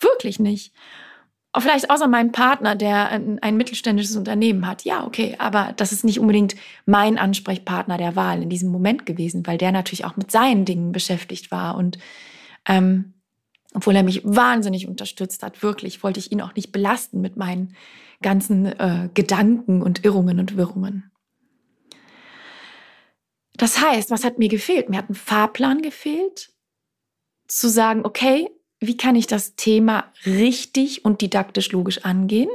[0.00, 0.74] Wirklich nicht.
[1.56, 4.84] Vielleicht außer meinem Partner, der ein, ein, mittelständisches Unternehmen hat.
[4.84, 9.46] Ja, okay, aber das ist nicht unbedingt mein Ansprechpartner der Wahl in diesem Moment gewesen,
[9.46, 11.96] weil der natürlich auch mit seinen Dingen beschäftigt war und
[12.68, 13.13] ähm,
[13.74, 17.74] obwohl er mich wahnsinnig unterstützt hat, wirklich, wollte ich ihn auch nicht belasten mit meinen
[18.22, 21.10] ganzen äh, Gedanken und Irrungen und Wirrungen.
[23.56, 24.88] Das heißt, was hat mir gefehlt?
[24.88, 26.50] Mir hat ein Fahrplan gefehlt,
[27.46, 28.48] zu sagen, okay,
[28.80, 32.50] wie kann ich das Thema richtig und didaktisch logisch angehen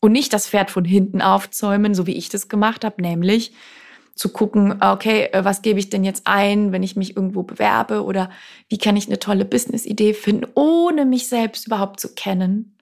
[0.00, 3.52] und nicht das Pferd von hinten aufzäumen, so wie ich das gemacht habe, nämlich
[4.14, 8.04] zu gucken, okay, äh, was gebe ich denn jetzt ein, wenn ich mich irgendwo bewerbe
[8.04, 8.30] oder
[8.68, 12.76] wie kann ich eine tolle Business-Idee finden, ohne mich selbst überhaupt zu kennen.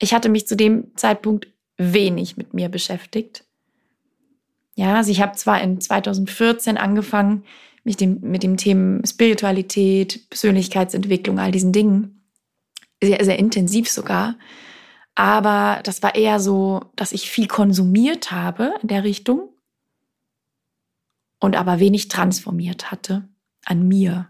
[0.00, 3.44] Ich hatte mich zu dem Zeitpunkt wenig mit mir beschäftigt.
[4.74, 7.44] Ja, also ich habe zwar in 2014 angefangen,
[7.84, 12.22] mich dem, mit dem Thema Spiritualität, Persönlichkeitsentwicklung, all diesen Dingen,
[13.02, 14.36] sehr, sehr intensiv sogar.
[15.14, 19.48] Aber das war eher so, dass ich viel konsumiert habe in der Richtung
[21.40, 23.28] und aber wenig transformiert hatte
[23.64, 24.28] an mir.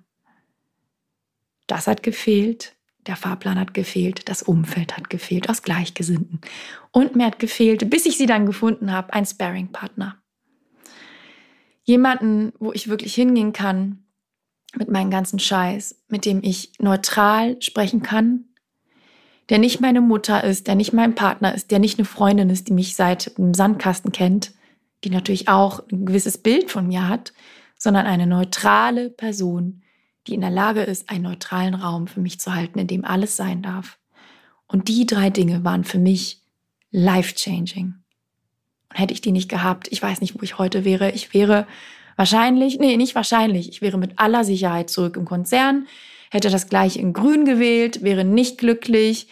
[1.67, 6.41] Das hat gefehlt, der Fahrplan hat gefehlt, das Umfeld hat gefehlt aus Gleichgesinnten.
[6.93, 10.17] Und mir hat gefehlt, bis ich sie dann gefunden habe, ein Sparing-Partner.
[11.85, 14.05] Jemanden, wo ich wirklich hingehen kann
[14.77, 18.45] mit meinem ganzen Scheiß, mit dem ich neutral sprechen kann,
[19.49, 22.69] der nicht meine Mutter ist, der nicht mein Partner ist, der nicht eine Freundin ist,
[22.69, 24.53] die mich seit dem Sandkasten kennt,
[25.05, 27.33] die natürlich auch ein gewisses Bild von mir hat,
[27.77, 29.83] sondern eine neutrale Person,
[30.27, 33.37] die in der Lage ist, einen neutralen Raum für mich zu halten, in dem alles
[33.37, 33.99] sein darf.
[34.67, 36.43] Und die drei Dinge waren für mich
[36.91, 37.95] life-changing.
[38.91, 41.13] Und hätte ich die nicht gehabt, ich weiß nicht, wo ich heute wäre.
[41.13, 41.67] Ich wäre
[42.17, 45.87] wahrscheinlich, nee, nicht wahrscheinlich, ich wäre mit aller Sicherheit zurück im Konzern,
[46.31, 49.29] hätte das gleich in Grün gewählt, wäre nicht glücklich.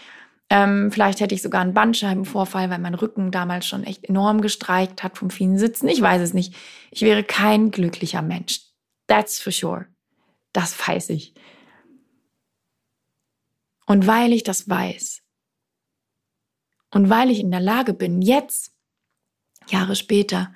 [0.48, 5.02] Ähm, vielleicht hätte ich sogar einen Bandscheibenvorfall, weil mein Rücken damals schon echt enorm gestreikt
[5.02, 5.88] hat vom vielen Sitzen.
[5.88, 6.54] Ich weiß es nicht.
[6.90, 8.61] Ich wäre kein glücklicher Mensch.
[9.09, 9.87] That's for sure.
[10.52, 11.35] Das weiß ich.
[13.87, 15.22] Und weil ich das weiß
[16.90, 18.72] und weil ich in der Lage bin, jetzt,
[19.68, 20.52] Jahre später,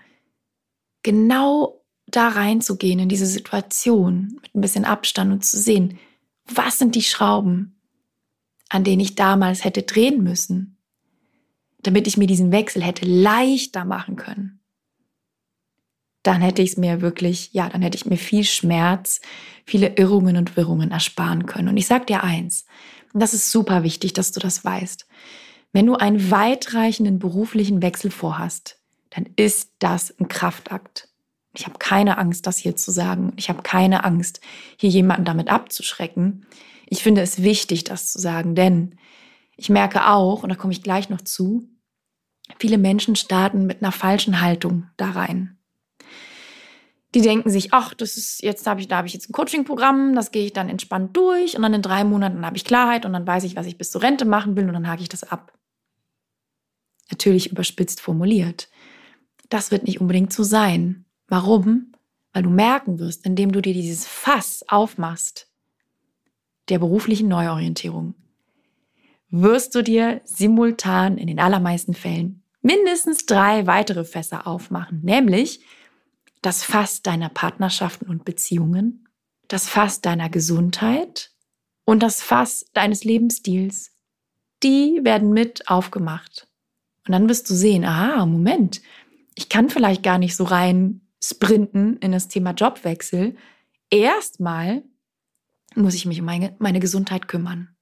[1.03, 5.99] genau da reinzugehen in diese Situation mit ein bisschen Abstand und zu sehen,
[6.47, 7.80] was sind die Schrauben,
[8.71, 10.79] an denen ich damals hätte drehen müssen,
[11.83, 14.61] damit ich mir diesen Wechsel hätte leichter machen können.
[16.23, 19.21] Dann hätte ich es mir wirklich, ja, dann hätte ich mir viel Schmerz,
[19.65, 21.69] viele Irrungen und Wirrungen ersparen können.
[21.69, 22.67] Und ich sag dir eins,
[23.13, 25.07] und das ist super wichtig, dass du das weißt.
[25.73, 28.79] Wenn du einen weitreichenden beruflichen Wechsel vorhast,
[29.11, 31.09] dann ist das ein Kraftakt.
[31.55, 33.33] Ich habe keine Angst, das hier zu sagen.
[33.37, 34.41] Ich habe keine Angst,
[34.77, 36.47] hier jemanden damit abzuschrecken.
[36.91, 38.97] Ich finde es wichtig, das zu sagen, denn
[39.57, 41.69] ich merke auch, und da komme ich gleich noch zu,
[42.59, 45.57] viele Menschen starten mit einer falschen Haltung da rein.
[47.15, 50.17] Die denken sich, ach, das ist jetzt habe ich, da habe ich jetzt ein Coaching-Programm,
[50.17, 53.13] das gehe ich dann entspannt durch und dann in drei Monaten habe ich Klarheit und
[53.13, 55.23] dann weiß ich, was ich bis zur Rente machen will und dann hake ich das
[55.23, 55.57] ab.
[57.11, 58.69] Natürlich überspitzt formuliert.
[59.49, 61.05] Das wird nicht unbedingt so sein.
[61.29, 61.93] Warum?
[62.33, 65.50] Weil du merken wirst, indem du dir dieses Fass aufmachst,
[66.71, 68.15] der beruflichen Neuorientierung,
[69.31, 75.61] wirst du dir simultan in den allermeisten Fällen mindestens drei weitere Fässer aufmachen, nämlich
[76.43, 79.09] das Fass deiner Partnerschaften und Beziehungen,
[79.49, 81.33] das Fass deiner Gesundheit
[81.85, 83.93] und das Fass deines Lebensstils.
[84.63, 86.49] Die werden mit aufgemacht.
[87.07, 88.83] Und dann wirst du sehen, aha, Moment,
[89.35, 93.37] ich kann vielleicht gar nicht so rein sprinten in das Thema Jobwechsel.
[93.91, 94.83] Erstmal
[95.75, 97.75] muss ich mich um meine, meine Gesundheit kümmern.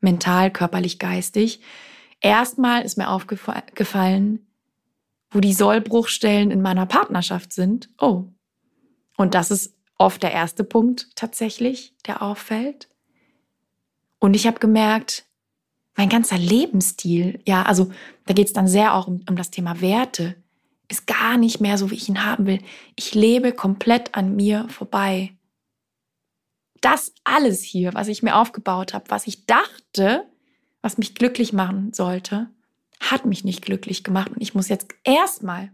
[0.00, 1.60] Mental, körperlich, geistig.
[2.20, 4.46] Erstmal ist mir aufgefallen,
[5.30, 7.88] wo die Sollbruchstellen in meiner Partnerschaft sind.
[7.98, 8.24] Oh.
[9.16, 12.88] Und das ist oft der erste Punkt tatsächlich, der auffällt.
[14.18, 15.26] Und ich habe gemerkt,
[15.96, 17.92] mein ganzer Lebensstil, ja, also
[18.26, 20.36] da geht es dann sehr auch um, um das Thema Werte
[20.92, 22.60] ist gar nicht mehr so, wie ich ihn haben will.
[22.96, 25.32] Ich lebe komplett an mir vorbei.
[26.82, 30.26] Das alles hier, was ich mir aufgebaut habe, was ich dachte,
[30.82, 32.50] was mich glücklich machen sollte,
[33.00, 34.30] hat mich nicht glücklich gemacht.
[34.32, 35.70] Und ich muss jetzt erstmal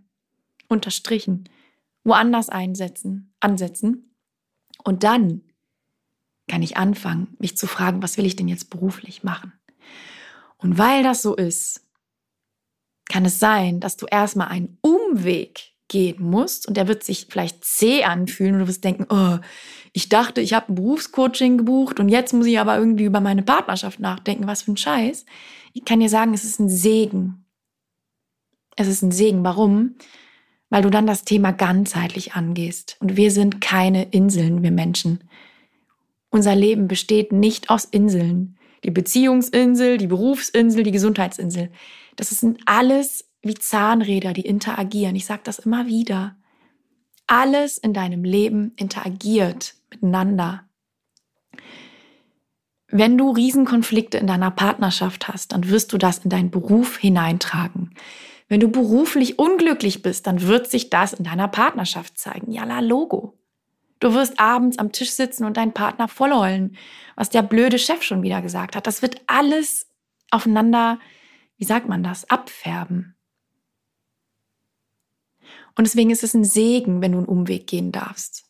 [0.69, 1.49] unterstrichen
[2.05, 4.15] woanders einsetzen, ansetzen.
[4.85, 5.43] Und dann
[6.47, 9.53] kann ich anfangen, mich zu fragen, was will ich denn jetzt beruflich machen?
[10.57, 11.87] Und weil das so ist,
[13.09, 17.65] kann es sein, dass du erstmal einen Umweg gehen musst und der wird sich vielleicht
[17.65, 19.39] zäh anfühlen und du wirst denken, oh,
[19.93, 23.43] ich dachte, ich habe ein Berufscoaching gebucht und jetzt muss ich aber irgendwie über meine
[23.43, 25.25] Partnerschaft nachdenken, was für ein Scheiß.
[25.73, 27.45] Ich kann dir sagen, es ist ein Segen.
[28.77, 29.43] Es ist ein Segen.
[29.45, 29.97] Warum?
[30.71, 32.97] Weil du dann das Thema ganzheitlich angehst.
[33.01, 35.25] Und wir sind keine Inseln, wir Menschen.
[36.31, 38.59] Unser Leben besteht nicht aus Inseln.
[38.85, 41.71] Die Beziehungsinsel, die Berufsinsel, die Gesundheitsinsel.
[42.17, 45.17] Das sind alles wie Zahnräder, die interagieren.
[45.17, 46.37] Ich sage das immer wieder.
[47.27, 50.65] Alles in deinem Leben interagiert miteinander.
[52.91, 57.95] Wenn du Riesenkonflikte in deiner Partnerschaft hast, dann wirst du das in deinen Beruf hineintragen.
[58.49, 62.51] Wenn du beruflich unglücklich bist, dann wird sich das in deiner Partnerschaft zeigen.
[62.51, 63.35] Ja, la Logo.
[64.01, 66.77] Du wirst abends am Tisch sitzen und deinen Partner vollheulen,
[67.15, 68.87] was der blöde Chef schon wieder gesagt hat.
[68.87, 69.87] Das wird alles
[70.31, 70.99] aufeinander
[71.59, 73.15] wie sagt man das, abfärben.
[75.79, 78.45] Und deswegen ist es ein Segen, wenn du einen Umweg gehen darfst.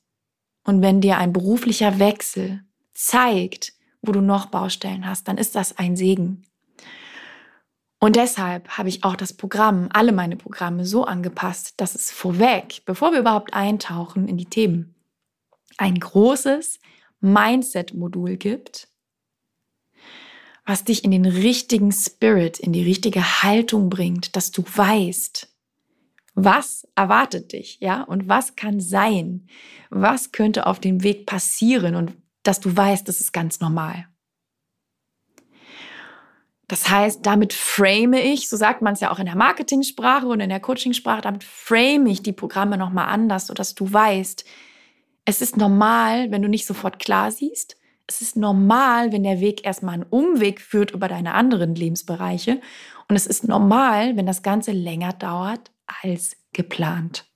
[0.65, 2.65] Und wenn dir ein beruflicher Wechsel
[2.95, 6.47] zeigt, wo du noch Baustellen hast, dann ist das ein Segen.
[8.01, 12.81] Und deshalb habe ich auch das Programm, alle meine Programme so angepasst, dass es vorweg,
[12.87, 14.95] bevor wir überhaupt eintauchen in die Themen,
[15.77, 16.79] ein großes
[17.21, 18.89] Mindset-Modul gibt,
[20.65, 25.49] was dich in den richtigen Spirit, in die richtige Haltung bringt, dass du weißt,
[26.45, 29.47] was erwartet dich, ja, und was kann sein,
[29.91, 31.97] was könnte auf dem Weg passieren?
[31.97, 32.13] Und
[32.43, 34.07] dass du weißt, das ist ganz normal.
[36.69, 40.41] Das heißt, damit frame ich, so sagt man es ja auch in der Marketingsprache und
[40.41, 44.45] in der Coachingsprache, damit frame ich die Programme nochmal anders, sodass du weißt,
[45.25, 47.77] es ist normal, wenn du nicht sofort klar siehst,
[48.07, 52.61] es ist normal, wenn der Weg erstmal einen Umweg führt über deine anderen Lebensbereiche.
[53.07, 55.71] Und es ist normal, wenn das Ganze länger dauert,
[56.03, 57.27] als geplant.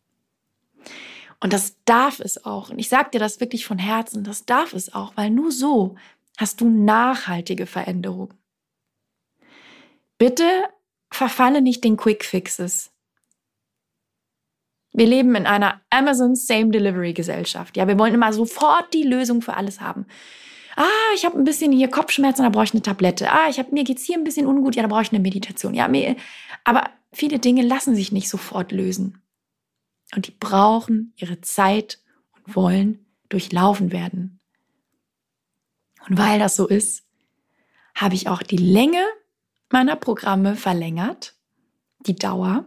[1.41, 2.71] Und das darf es auch.
[2.71, 5.97] Und ich sage dir das wirklich von Herzen, das darf es auch, weil nur so
[6.39, 8.35] hast du nachhaltige Veränderungen.
[10.19, 10.47] Bitte
[11.11, 12.93] verfalle nicht den Quick Fixes.
[14.93, 17.77] Wir leben in einer Amazon Same Delivery Gesellschaft.
[17.77, 20.07] Ja, wir wollen immer sofort die Lösung für alles haben.
[20.77, 20.85] Ah,
[21.15, 23.31] ich habe ein bisschen hier Kopfschmerzen, da brauche ich eine Tablette.
[23.31, 25.75] Ah, ich habe mir geht's hier ein bisschen ungut, ja, da brauche ich eine Meditation.
[25.75, 26.17] Ja, mir,
[26.65, 29.23] aber viele Dinge lassen sich nicht sofort lösen.
[30.15, 32.01] Und die brauchen ihre Zeit
[32.35, 34.41] und wollen durchlaufen werden.
[36.09, 37.05] Und weil das so ist,
[37.95, 39.03] habe ich auch die Länge
[39.71, 41.35] meiner Programme verlängert,
[42.01, 42.67] die Dauer,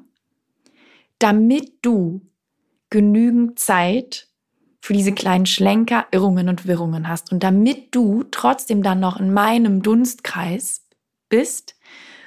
[1.19, 2.21] damit du
[2.89, 4.29] genügend Zeit
[4.81, 9.33] für diese kleinen Schlenker, Irrungen und Wirrungen hast und damit du trotzdem dann noch in
[9.33, 10.87] meinem Dunstkreis
[11.27, 11.75] bist,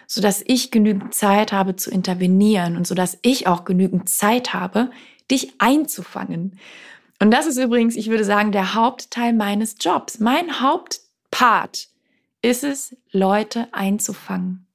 [0.08, 4.90] sodass ich genügend Zeit habe zu intervenieren und sodass ich auch genügend Zeit habe,
[5.30, 6.58] dich einzufangen.
[7.20, 10.18] Und das ist übrigens, ich würde sagen, der Hauptteil meines Jobs.
[10.18, 11.88] Mein Hauptpart
[12.40, 14.66] ist es, Leute einzufangen.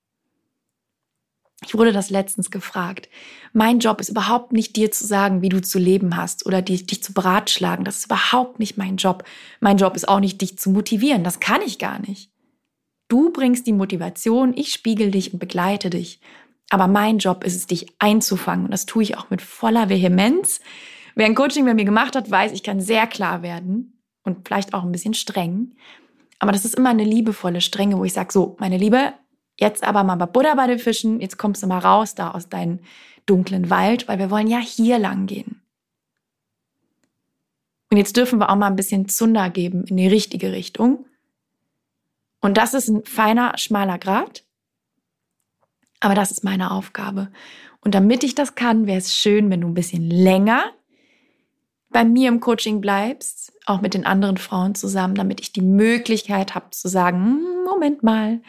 [1.66, 3.10] Ich wurde das letztens gefragt.
[3.54, 6.86] Mein Job ist überhaupt nicht dir zu sagen, wie du zu leben hast oder dich,
[6.86, 7.86] dich zu beratschlagen.
[7.86, 9.24] Das ist überhaupt nicht mein Job.
[9.62, 11.24] Mein Job ist auch nicht, dich zu motivieren.
[11.24, 12.33] Das kann ich gar nicht.
[13.08, 16.20] Du bringst die Motivation, ich spiegel dich und begleite dich.
[16.70, 18.66] Aber mein Job ist es, dich einzufangen.
[18.66, 20.60] Und das tue ich auch mit voller Vehemenz.
[21.16, 24.74] Wer ein Coaching bei mir gemacht hat, weiß, ich kann sehr klar werden und vielleicht
[24.74, 25.76] auch ein bisschen streng.
[26.40, 29.14] Aber das ist immer eine liebevolle Strenge, wo ich sage, so, meine Liebe,
[29.60, 32.80] jetzt aber mal Buddha bei den Fischen, jetzt kommst du mal raus da aus deinem
[33.26, 35.62] dunklen Wald, weil wir wollen ja hier lang gehen.
[37.92, 41.06] Und jetzt dürfen wir auch mal ein bisschen Zunder geben in die richtige Richtung.
[42.44, 44.44] Und das ist ein feiner, schmaler Grat.
[46.02, 47.32] Aber das ist meine Aufgabe.
[47.80, 50.74] Und damit ich das kann, wäre es schön, wenn du ein bisschen länger
[51.90, 56.54] bei mir im Coaching bleibst, auch mit den anderen Frauen zusammen, damit ich die Möglichkeit
[56.54, 58.42] habe zu sagen, Moment mal,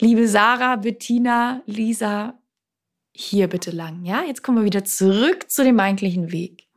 [0.00, 2.38] liebe Sarah, Bettina, Lisa,
[3.12, 4.04] hier bitte lang.
[4.04, 6.68] Ja, jetzt kommen wir wieder zurück zu dem eigentlichen Weg.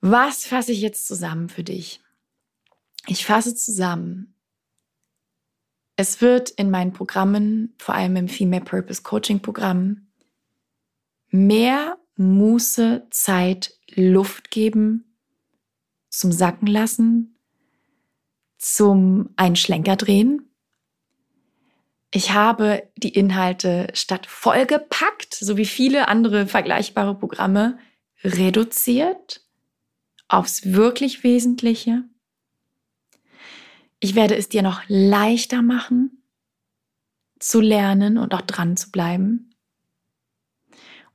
[0.00, 2.00] Was fasse ich jetzt zusammen für dich?
[3.08, 4.33] Ich fasse zusammen,
[5.96, 10.08] es wird in meinen Programmen, vor allem im Female Purpose Coaching Programm,
[11.30, 15.14] mehr Muße, Zeit, Luft geben
[16.10, 17.36] zum Sacken lassen,
[18.56, 20.48] zum Einschlenker drehen.
[22.12, 27.78] Ich habe die Inhalte statt vollgepackt, so wie viele andere vergleichbare Programme,
[28.22, 29.40] reduziert
[30.28, 32.04] aufs wirklich Wesentliche.
[34.04, 36.22] Ich werde es dir noch leichter machen,
[37.38, 39.54] zu lernen und auch dran zu bleiben.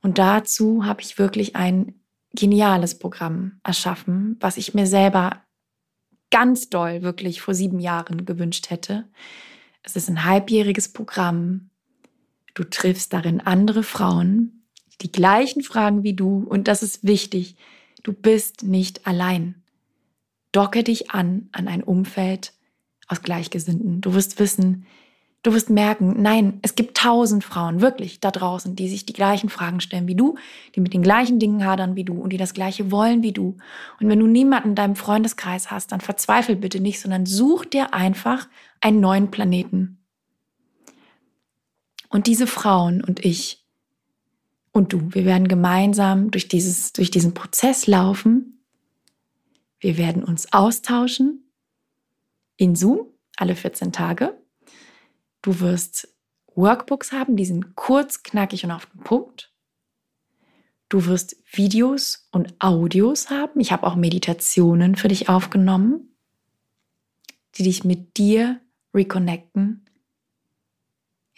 [0.02, 1.94] Und dazu habe ich wirklich ein
[2.32, 5.40] geniales Programm erschaffen, was ich mir selber
[6.32, 9.08] ganz doll wirklich vor sieben Jahren gewünscht hätte.
[9.84, 11.70] Es ist ein halbjähriges Programm.
[12.54, 14.64] Du triffst darin andere Frauen,
[15.00, 16.42] die gleichen Fragen wie du.
[16.42, 17.54] Und das ist wichtig.
[18.02, 19.62] Du bist nicht allein.
[20.50, 22.52] Docke dich an an ein Umfeld,
[23.10, 24.00] aus Gleichgesinnten.
[24.00, 24.86] Du wirst wissen,
[25.42, 29.48] du wirst merken, nein, es gibt tausend Frauen wirklich da draußen, die sich die gleichen
[29.48, 30.36] Fragen stellen wie du,
[30.74, 33.56] die mit den gleichen Dingen hadern wie du und die das Gleiche wollen wie du.
[34.00, 37.92] Und wenn du niemanden in deinem Freundeskreis hast, dann verzweifel bitte nicht, sondern such dir
[37.94, 38.48] einfach
[38.80, 39.98] einen neuen Planeten.
[42.08, 43.64] Und diese Frauen und ich
[44.72, 48.62] und du, wir werden gemeinsam durch, dieses, durch diesen Prozess laufen.
[49.80, 51.49] Wir werden uns austauschen
[52.60, 53.06] in Zoom
[53.36, 54.38] alle 14 Tage.
[55.40, 56.14] Du wirst
[56.54, 59.50] Workbooks haben, die sind kurz, knackig und auf den Punkt.
[60.90, 63.60] Du wirst Videos und Audios haben.
[63.60, 66.14] Ich habe auch Meditationen für dich aufgenommen,
[67.54, 68.60] die dich mit dir
[68.92, 69.86] reconnecten,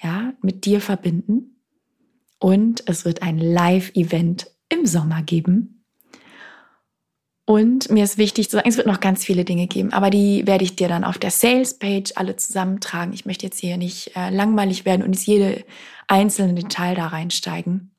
[0.03, 1.63] ja, mit dir verbinden.
[2.41, 5.72] Und es wird ein Live-Event im Sommer geben,
[7.45, 10.47] und mir ist wichtig zu sagen, es wird noch ganz viele Dinge geben, aber die
[10.47, 13.13] werde ich dir dann auf der Sales-Page alle zusammentragen.
[13.13, 15.65] Ich möchte jetzt hier nicht äh, langweilig werden und ins jede
[16.07, 17.91] einzelne Detail da reinsteigen.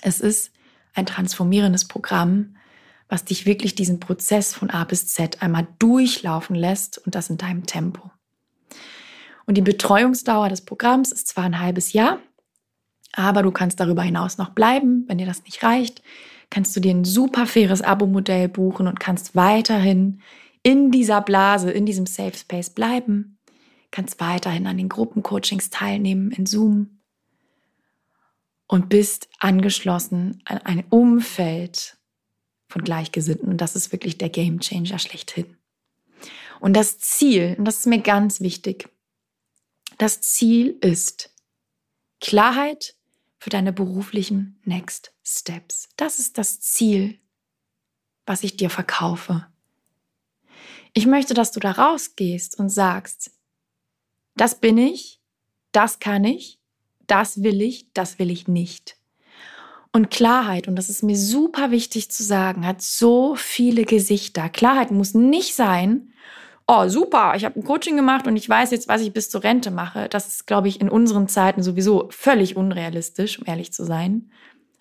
[0.00, 0.52] Es ist
[0.94, 2.56] ein transformierendes Programm,
[3.08, 7.36] was dich wirklich diesen Prozess von A bis Z einmal durchlaufen lässt und das in
[7.36, 8.10] deinem Tempo.
[9.44, 12.20] Und die Betreuungsdauer des Programms ist zwar ein halbes Jahr,
[13.12, 16.02] aber du kannst darüber hinaus noch bleiben, wenn dir das nicht reicht
[16.52, 20.20] kannst du dir ein super faires Abo-Modell buchen und kannst weiterhin
[20.62, 23.38] in dieser Blase, in diesem Safe Space bleiben,
[23.90, 26.98] kannst weiterhin an den Gruppencoachings teilnehmen in Zoom.
[28.68, 31.98] und bist angeschlossen an ein Umfeld
[32.68, 33.48] von Gleichgesinnten.
[33.48, 35.58] Und das ist wirklich der Game Changer schlechthin.
[36.60, 38.88] Und das Ziel, und das ist mir ganz wichtig,
[39.98, 41.34] das Ziel ist
[42.20, 42.94] Klarheit
[43.42, 45.88] für deine beruflichen Next Steps.
[45.96, 47.18] Das ist das Ziel,
[48.24, 49.48] was ich dir verkaufe.
[50.94, 53.32] Ich möchte, dass du da rausgehst und sagst,
[54.36, 55.20] das bin ich,
[55.72, 56.60] das kann ich,
[57.08, 58.96] das will ich, das will ich nicht.
[59.90, 64.50] Und Klarheit, und das ist mir super wichtig zu sagen, hat so viele Gesichter.
[64.50, 66.12] Klarheit muss nicht sein,
[66.66, 69.42] oh super, ich habe ein Coaching gemacht und ich weiß jetzt, was ich bis zur
[69.42, 70.08] Rente mache.
[70.08, 74.30] Das ist, glaube ich, in unseren Zeiten sowieso völlig unrealistisch, um ehrlich zu sein.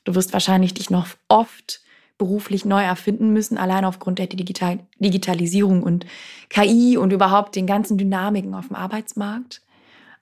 [0.03, 1.81] Du wirst wahrscheinlich dich noch oft
[2.17, 6.05] beruflich neu erfinden müssen, allein aufgrund der Digital Digitalisierung und
[6.49, 9.61] KI und überhaupt den ganzen Dynamiken auf dem Arbeitsmarkt.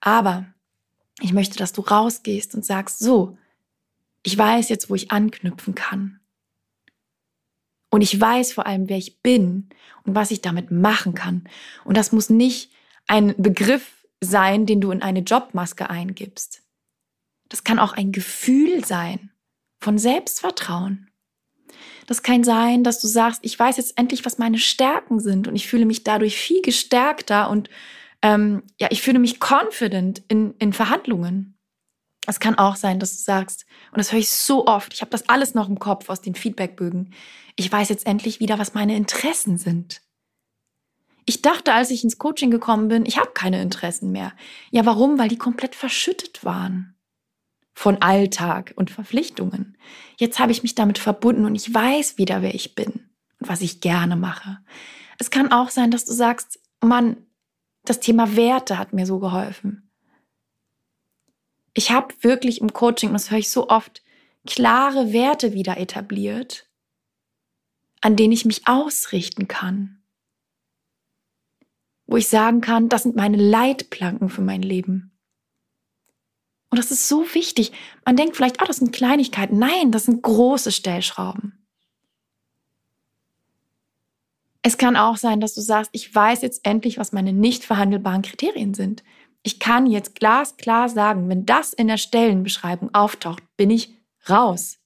[0.00, 0.46] Aber
[1.20, 3.36] ich möchte, dass du rausgehst und sagst, so,
[4.22, 6.19] ich weiß jetzt, wo ich anknüpfen kann.
[7.90, 9.68] Und ich weiß vor allem, wer ich bin
[10.04, 11.48] und was ich damit machen kann.
[11.84, 12.70] Und das muss nicht
[13.06, 16.62] ein Begriff sein, den du in eine Jobmaske eingibst.
[17.48, 19.30] Das kann auch ein Gefühl sein
[19.80, 21.10] von Selbstvertrauen.
[22.06, 25.56] Das kann sein, dass du sagst, ich weiß jetzt endlich, was meine Stärken sind und
[25.56, 27.70] ich fühle mich dadurch viel gestärkter und
[28.22, 31.56] ähm, ja, ich fühle mich confident in, in Verhandlungen.
[32.30, 35.10] Es kann auch sein, dass du sagst, und das höre ich so oft, ich habe
[35.10, 37.12] das alles noch im Kopf aus den Feedbackbögen,
[37.56, 40.00] ich weiß jetzt endlich wieder, was meine Interessen sind.
[41.26, 44.32] Ich dachte, als ich ins Coaching gekommen bin, ich habe keine Interessen mehr.
[44.70, 45.18] Ja, warum?
[45.18, 46.94] Weil die komplett verschüttet waren
[47.74, 49.76] von Alltag und Verpflichtungen.
[50.16, 53.10] Jetzt habe ich mich damit verbunden und ich weiß wieder, wer ich bin
[53.40, 54.58] und was ich gerne mache.
[55.18, 57.16] Es kann auch sein, dass du sagst, Mann,
[57.84, 59.89] das Thema Werte hat mir so geholfen.
[61.74, 64.02] Ich habe wirklich im Coaching, das höre ich so oft,
[64.46, 66.68] klare Werte wieder etabliert,
[68.00, 70.02] an denen ich mich ausrichten kann.
[72.06, 75.16] Wo ich sagen kann, das sind meine Leitplanken für mein Leben.
[76.70, 77.72] Und das ist so wichtig.
[78.04, 79.58] Man denkt vielleicht, oh, das sind Kleinigkeiten.
[79.58, 81.60] Nein, das sind große Stellschrauben.
[84.62, 88.22] Es kann auch sein, dass du sagst, ich weiß jetzt endlich, was meine nicht verhandelbaren
[88.22, 89.02] Kriterien sind.
[89.42, 93.94] Ich kann jetzt glasklar sagen, wenn das in der Stellenbeschreibung auftaucht, bin ich
[94.28, 94.78] raus.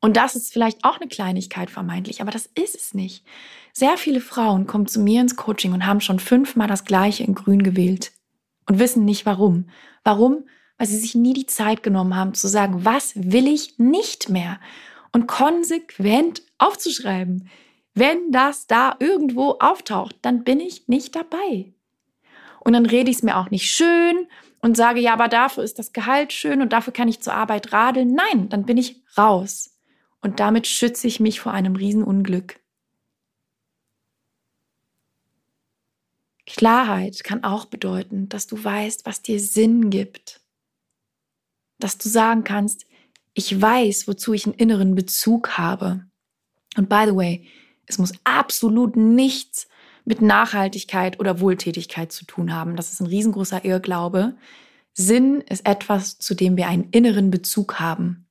[0.00, 3.24] Und das ist vielleicht auch eine Kleinigkeit vermeintlich, aber das ist es nicht.
[3.72, 7.34] Sehr viele Frauen kommen zu mir ins Coaching und haben schon fünfmal das gleiche in
[7.34, 8.12] Grün gewählt
[8.68, 9.70] und wissen nicht warum.
[10.02, 10.44] Warum?
[10.76, 14.60] Weil sie sich nie die Zeit genommen haben zu sagen, was will ich nicht mehr?
[15.12, 17.48] Und konsequent aufzuschreiben.
[17.94, 21.73] Wenn das da irgendwo auftaucht, dann bin ich nicht dabei.
[22.64, 24.26] Und dann rede ich es mir auch nicht schön
[24.60, 27.72] und sage, ja, aber dafür ist das Gehalt schön und dafür kann ich zur Arbeit
[27.72, 28.14] radeln.
[28.14, 29.76] Nein, dann bin ich raus.
[30.22, 32.58] Und damit schütze ich mich vor einem Riesenunglück.
[36.46, 40.40] Klarheit kann auch bedeuten, dass du weißt, was dir Sinn gibt.
[41.78, 42.86] Dass du sagen kannst,
[43.34, 46.06] ich weiß, wozu ich einen inneren Bezug habe.
[46.76, 47.46] Und by the way,
[47.86, 49.68] es muss absolut nichts
[50.04, 52.76] mit Nachhaltigkeit oder Wohltätigkeit zu tun haben.
[52.76, 54.34] Das ist ein riesengroßer Irrglaube.
[54.92, 58.26] Sinn ist etwas, zu dem wir einen inneren Bezug haben.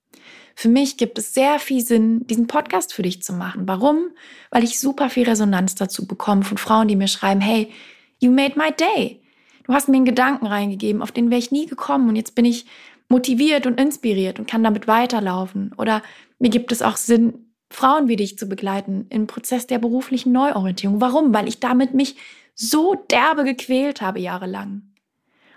[0.55, 3.67] Für mich gibt es sehr viel Sinn, diesen Podcast für dich zu machen.
[3.67, 4.09] Warum?
[4.51, 7.71] Weil ich super viel Resonanz dazu bekomme von Frauen, die mir schreiben, hey,
[8.19, 9.21] you made my day.
[9.65, 12.45] Du hast mir einen Gedanken reingegeben, auf den wäre ich nie gekommen und jetzt bin
[12.45, 12.65] ich
[13.09, 15.71] motiviert und inspiriert und kann damit weiterlaufen.
[15.78, 16.03] Oder
[16.39, 17.43] mir gibt es auch Sinn,
[17.74, 21.01] Frauen wie dich zu begleiten im Prozess der beruflichen Neuorientierung.
[21.01, 21.34] Warum?
[21.34, 22.15] Weil ich damit mich
[22.53, 24.93] so derbe gequält habe jahrelang.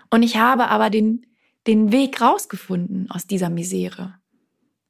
[0.09, 1.27] Und ich habe aber den,
[1.67, 4.15] den Weg rausgefunden aus dieser Misere.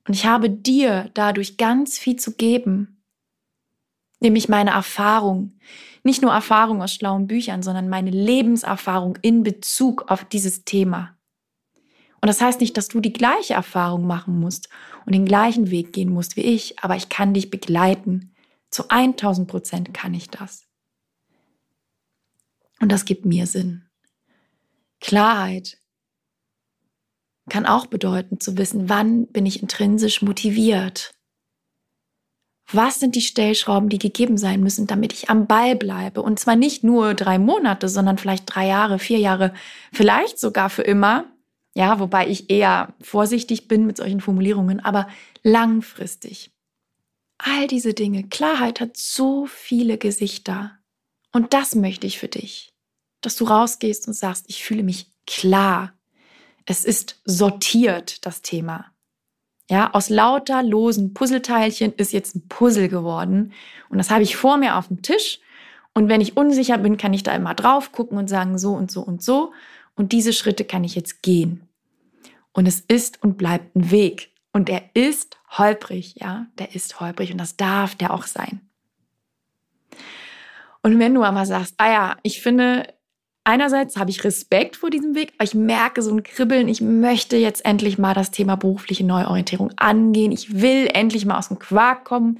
[0.07, 3.03] Und ich habe dir dadurch ganz viel zu geben.
[4.21, 5.59] Nämlich meine Erfahrung.
[6.03, 11.16] Nicht nur Erfahrung aus schlauen Büchern, sondern meine Lebenserfahrung in Bezug auf dieses Thema.
[12.21, 14.69] Und das heißt nicht, dass du die gleiche Erfahrung machen musst
[15.05, 18.33] und den gleichen Weg gehen musst wie ich, aber ich kann dich begleiten.
[18.69, 20.65] Zu 1000 Prozent kann ich das.
[22.79, 23.83] Und das gibt mir Sinn.
[24.99, 25.77] Klarheit
[27.49, 31.13] kann auch bedeuten zu wissen, wann bin ich intrinsisch motiviert.
[32.69, 36.21] Was sind die Stellschrauben, die gegeben sein müssen, damit ich am Ball bleibe?
[36.21, 39.53] Und zwar nicht nur drei Monate, sondern vielleicht drei Jahre, vier Jahre,
[39.93, 41.25] vielleicht sogar für immer.
[41.77, 45.07] Ja, wobei ich eher vorsichtig bin mit solchen Formulierungen, aber
[45.43, 46.49] langfristig.
[47.37, 48.23] All diese Dinge.
[48.23, 50.71] Klarheit hat so viele Gesichter.
[51.31, 52.73] Und das möchte ich für dich.
[53.21, 55.93] Dass du rausgehst und sagst, ich fühle mich klar.
[56.65, 58.87] Es ist sortiert, das Thema.
[59.69, 63.53] Ja, aus lauter losen Puzzleteilchen ist jetzt ein Puzzle geworden.
[63.89, 65.41] Und das habe ich vor mir auf dem Tisch.
[65.93, 68.89] Und wenn ich unsicher bin, kann ich da immer drauf gucken und sagen, so und
[68.89, 69.53] so und so.
[69.93, 71.66] Und diese Schritte kann ich jetzt gehen.
[72.57, 74.31] Und es ist und bleibt ein Weg.
[74.51, 78.61] Und er ist holprig, ja, der ist holprig und das darf der auch sein.
[80.81, 82.91] Und wenn du aber sagst, ah ja, ich finde,
[83.43, 87.37] einerseits habe ich Respekt vor diesem Weg, aber ich merke so ein Kribbeln, ich möchte
[87.37, 92.05] jetzt endlich mal das Thema berufliche Neuorientierung angehen, ich will endlich mal aus dem Quark
[92.05, 92.39] kommen.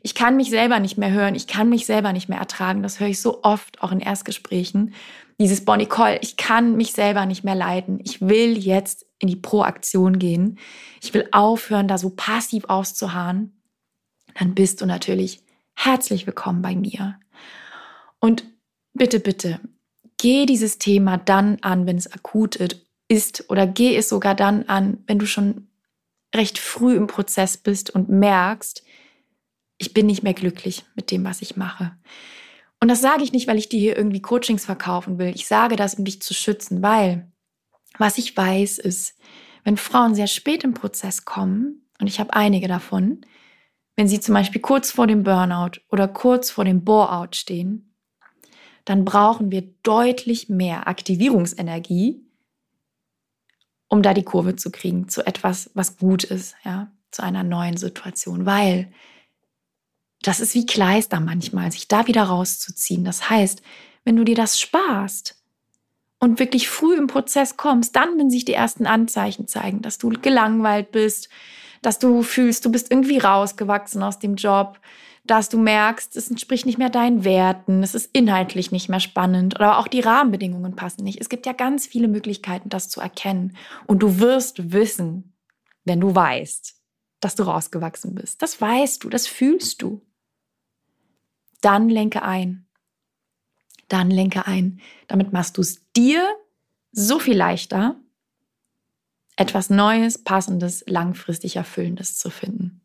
[0.00, 2.84] Ich kann mich selber nicht mehr hören, ich kann mich selber nicht mehr ertragen.
[2.84, 4.94] Das höre ich so oft auch in Erstgesprächen.
[5.40, 7.98] Dieses Bonnie Call, ich kann mich selber nicht mehr leiden.
[8.04, 10.58] Ich will jetzt in die Proaktion gehen.
[11.02, 13.62] Ich will aufhören, da so passiv auszuharren.
[14.34, 15.42] Dann bist du natürlich
[15.74, 17.18] herzlich willkommen bei mir.
[18.20, 18.44] Und
[18.92, 19.60] bitte, bitte,
[20.18, 22.56] geh dieses Thema dann an, wenn es akut
[23.08, 25.68] ist oder geh es sogar dann an, wenn du schon
[26.34, 28.82] recht früh im Prozess bist und merkst,
[29.78, 31.96] ich bin nicht mehr glücklich mit dem, was ich mache.
[32.80, 35.32] Und das sage ich nicht, weil ich dir hier irgendwie Coachings verkaufen will.
[35.34, 37.30] Ich sage das, um dich zu schützen, weil
[37.98, 39.18] was ich weiß, ist,
[39.64, 43.22] wenn Frauen sehr spät im Prozess kommen, und ich habe einige davon,
[43.96, 47.94] wenn sie zum Beispiel kurz vor dem Burnout oder kurz vor dem Bore-out stehen,
[48.84, 52.22] dann brauchen wir deutlich mehr Aktivierungsenergie,
[53.88, 57.76] um da die Kurve zu kriegen zu etwas, was gut ist, ja, zu einer neuen
[57.76, 58.92] Situation, weil
[60.22, 63.04] das ist wie Kleister manchmal, sich da wieder rauszuziehen.
[63.04, 63.62] Das heißt,
[64.04, 65.35] wenn du dir das sparst,
[66.26, 70.08] und wirklich früh im Prozess kommst, dann, wenn sich die ersten Anzeichen zeigen, dass du
[70.08, 71.28] gelangweilt bist,
[71.82, 74.80] dass du fühlst, du bist irgendwie rausgewachsen aus dem Job,
[75.22, 79.54] dass du merkst, es entspricht nicht mehr deinen Werten, es ist inhaltlich nicht mehr spannend
[79.54, 81.20] oder auch die Rahmenbedingungen passen nicht.
[81.20, 83.56] Es gibt ja ganz viele Möglichkeiten, das zu erkennen.
[83.86, 85.32] Und du wirst wissen,
[85.84, 86.74] wenn du weißt,
[87.20, 88.42] dass du rausgewachsen bist.
[88.42, 90.02] Das weißt du, das fühlst du.
[91.60, 92.65] Dann lenke ein
[93.88, 94.80] dann lenke ein.
[95.08, 96.26] Damit machst du es dir
[96.92, 97.96] so viel leichter,
[99.36, 102.80] etwas Neues, Passendes, langfristig Erfüllendes zu finden.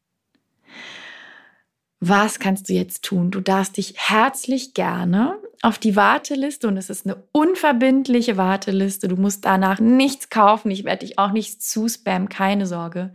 [2.03, 3.29] Was kannst du jetzt tun?
[3.29, 9.07] Du darfst dich herzlich gerne auf die Warteliste und es ist eine unverbindliche Warteliste.
[9.07, 10.71] Du musst danach nichts kaufen.
[10.71, 13.13] Ich werde dich auch nicht zuspammen, keine Sorge.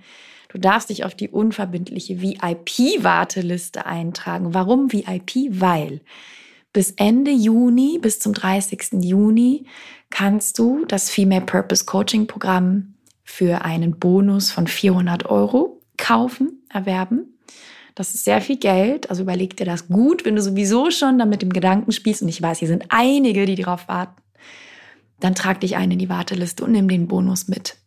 [0.49, 4.55] Du darfst dich auf die unverbindliche VIP-Warteliste eintragen.
[4.55, 5.49] Warum VIP?
[5.51, 6.01] Weil
[6.77, 9.03] bis Ende Juni, bis zum 30.
[9.03, 9.65] Juni,
[10.11, 17.39] kannst du das Female Purpose Coaching Programm für einen Bonus von 400 Euro kaufen, erwerben.
[17.95, 19.09] Das ist sehr viel Geld.
[19.09, 22.21] Also überleg dir das gut, wenn du sowieso schon damit dem Gedanken spielst.
[22.21, 24.21] Und ich weiß, hier sind einige, die darauf warten.
[25.19, 27.79] Dann trag dich ein in die Warteliste und nimm den Bonus mit.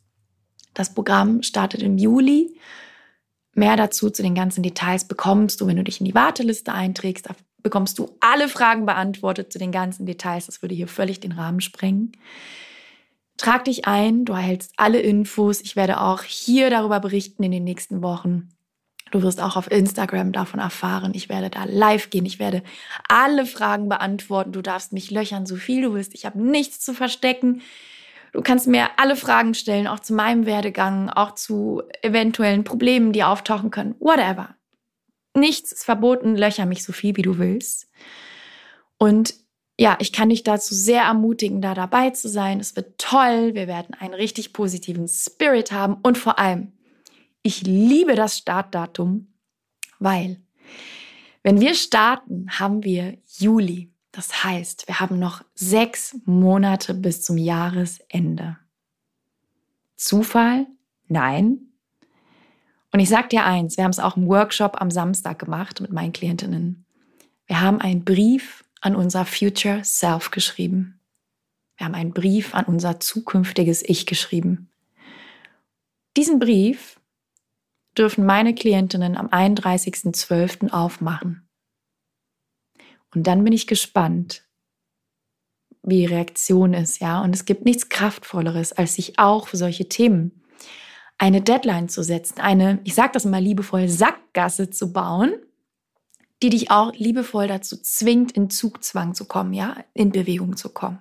[0.73, 2.57] Das Programm startet im Juli.
[3.53, 7.29] Mehr dazu zu den ganzen Details bekommst du, wenn du dich in die Warteliste einträgst
[7.29, 10.45] auf bekommst du alle Fragen beantwortet zu den ganzen Details.
[10.45, 12.13] Das würde hier völlig den Rahmen sprengen.
[13.37, 15.61] Trag dich ein, du erhältst alle Infos.
[15.61, 18.49] Ich werde auch hier darüber berichten in den nächsten Wochen.
[19.11, 21.13] Du wirst auch auf Instagram davon erfahren.
[21.15, 22.25] Ich werde da live gehen.
[22.25, 22.63] Ich werde
[23.07, 24.51] alle Fragen beantworten.
[24.51, 26.13] Du darfst mich löchern, so viel du willst.
[26.13, 27.61] Ich habe nichts zu verstecken.
[28.33, 33.23] Du kannst mir alle Fragen stellen, auch zu meinem Werdegang, auch zu eventuellen Problemen, die
[33.23, 33.95] auftauchen können.
[33.99, 34.55] Whatever.
[35.35, 37.89] Nichts ist verboten, löcher mich so viel, wie du willst.
[38.97, 39.35] Und
[39.79, 42.59] ja, ich kann dich dazu sehr ermutigen, da dabei zu sein.
[42.59, 43.53] Es wird toll.
[43.53, 45.95] Wir werden einen richtig positiven Spirit haben.
[46.03, 46.73] Und vor allem,
[47.43, 49.33] ich liebe das Startdatum,
[49.99, 50.41] weil
[51.43, 53.93] wenn wir starten, haben wir Juli.
[54.11, 58.57] Das heißt, wir haben noch sechs Monate bis zum Jahresende.
[59.95, 60.67] Zufall?
[61.07, 61.68] Nein,
[62.91, 65.91] und ich sage dir eins, wir haben es auch im Workshop am Samstag gemacht mit
[65.91, 66.85] meinen Klientinnen.
[67.45, 70.99] Wir haben einen Brief an unser Future Self geschrieben.
[71.77, 74.69] Wir haben einen Brief an unser zukünftiges Ich geschrieben.
[76.17, 76.99] Diesen Brief
[77.97, 80.71] dürfen meine Klientinnen am 31.12.
[80.71, 81.47] aufmachen.
[83.13, 84.45] Und dann bin ich gespannt,
[85.83, 87.21] wie die Reaktion ist, ja.
[87.21, 90.38] Und es gibt nichts Kraftvolleres, als sich auch für solche Themen
[91.19, 95.33] eine Deadline zu setzen, eine, ich sage das mal liebevoll, Sackgasse zu bauen,
[96.41, 100.99] die dich auch liebevoll dazu zwingt, in Zugzwang zu kommen, ja, in Bewegung zu kommen.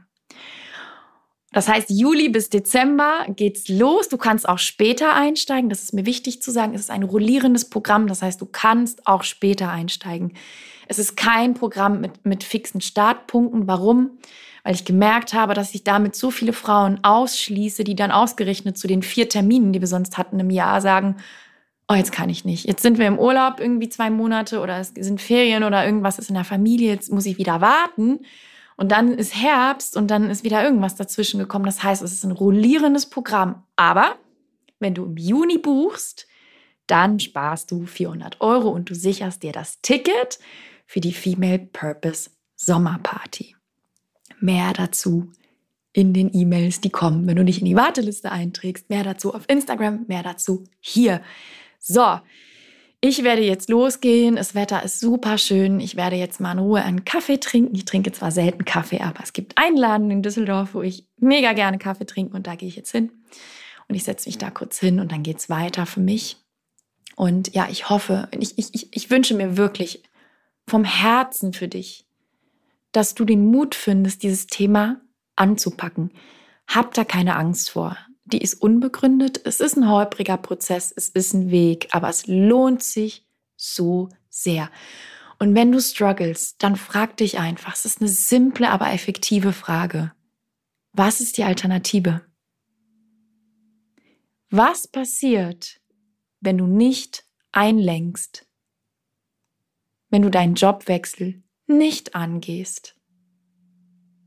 [1.53, 4.09] Das heißt, Juli bis Dezember geht's los.
[4.09, 5.71] Du kannst auch später einsteigen.
[5.71, 6.75] Das ist mir wichtig zu sagen.
[6.75, 8.07] Es ist ein rollierendes Programm.
[8.07, 10.35] Das heißt, du kannst auch später einsteigen.
[10.89, 13.67] Es ist kein Programm mit, mit fixen Startpunkten.
[13.67, 14.19] Warum?
[14.69, 18.87] Weil ich gemerkt habe, dass ich damit so viele Frauen ausschließe, die dann ausgerechnet zu
[18.87, 21.17] den vier Terminen, die wir sonst hatten im Jahr, sagen,
[21.89, 22.67] oh, jetzt kann ich nicht.
[22.67, 26.29] Jetzt sind wir im Urlaub irgendwie zwei Monate oder es sind Ferien oder irgendwas ist
[26.29, 28.19] in der Familie, jetzt muss ich wieder warten.
[28.77, 31.65] Und dann ist Herbst und dann ist wieder irgendwas dazwischen gekommen.
[31.65, 33.63] Das heißt, es ist ein rollierendes Programm.
[33.77, 34.17] Aber
[34.81, 36.27] wenn du im Juni buchst,
[36.87, 40.39] dann sparst du 400 Euro und du sicherst dir das Ticket
[40.85, 43.58] für die Female Purpose Sommerparty.
[44.41, 45.31] Mehr dazu
[45.93, 48.89] in den E-Mails, die kommen, wenn du dich in die Warteliste einträgst.
[48.91, 51.23] Mehr dazu auf Instagram, mehr dazu hier.
[51.81, 52.21] So,
[53.01, 54.37] ich werde jetzt losgehen.
[54.37, 55.79] Das Wetter ist super schön.
[55.79, 57.75] Ich werde jetzt mal in Ruhe einen Kaffee trinken.
[57.75, 61.53] Ich trinke zwar selten Kaffee, aber es gibt einen Laden in Düsseldorf, wo ich mega
[61.53, 63.13] gerne Kaffee trinke und da gehe ich jetzt hin.
[63.87, 66.37] Und ich setze mich da kurz hin und dann geht es weiter für mich.
[67.15, 70.03] Und ja, ich hoffe, ich, ich, ich wünsche mir wirklich
[70.67, 72.05] vom Herzen für dich,
[72.93, 75.01] dass du den Mut findest, dieses Thema
[75.37, 76.13] anzupacken.
[76.67, 77.97] Hab da keine Angst vor
[78.33, 79.41] die ist unbegründet.
[79.45, 83.27] Es ist ein holpriger Prozess, es ist ein Weg, aber es lohnt sich
[83.57, 84.71] so sehr.
[85.39, 90.13] Und wenn du struggles, dann frag dich einfach, es ist eine simple, aber effektive Frage.
[90.93, 92.23] Was ist die Alternative?
[94.51, 95.81] Was passiert,
[96.41, 98.47] wenn du nicht einlenkst?
[100.11, 102.97] Wenn du deinen Jobwechsel nicht angehst?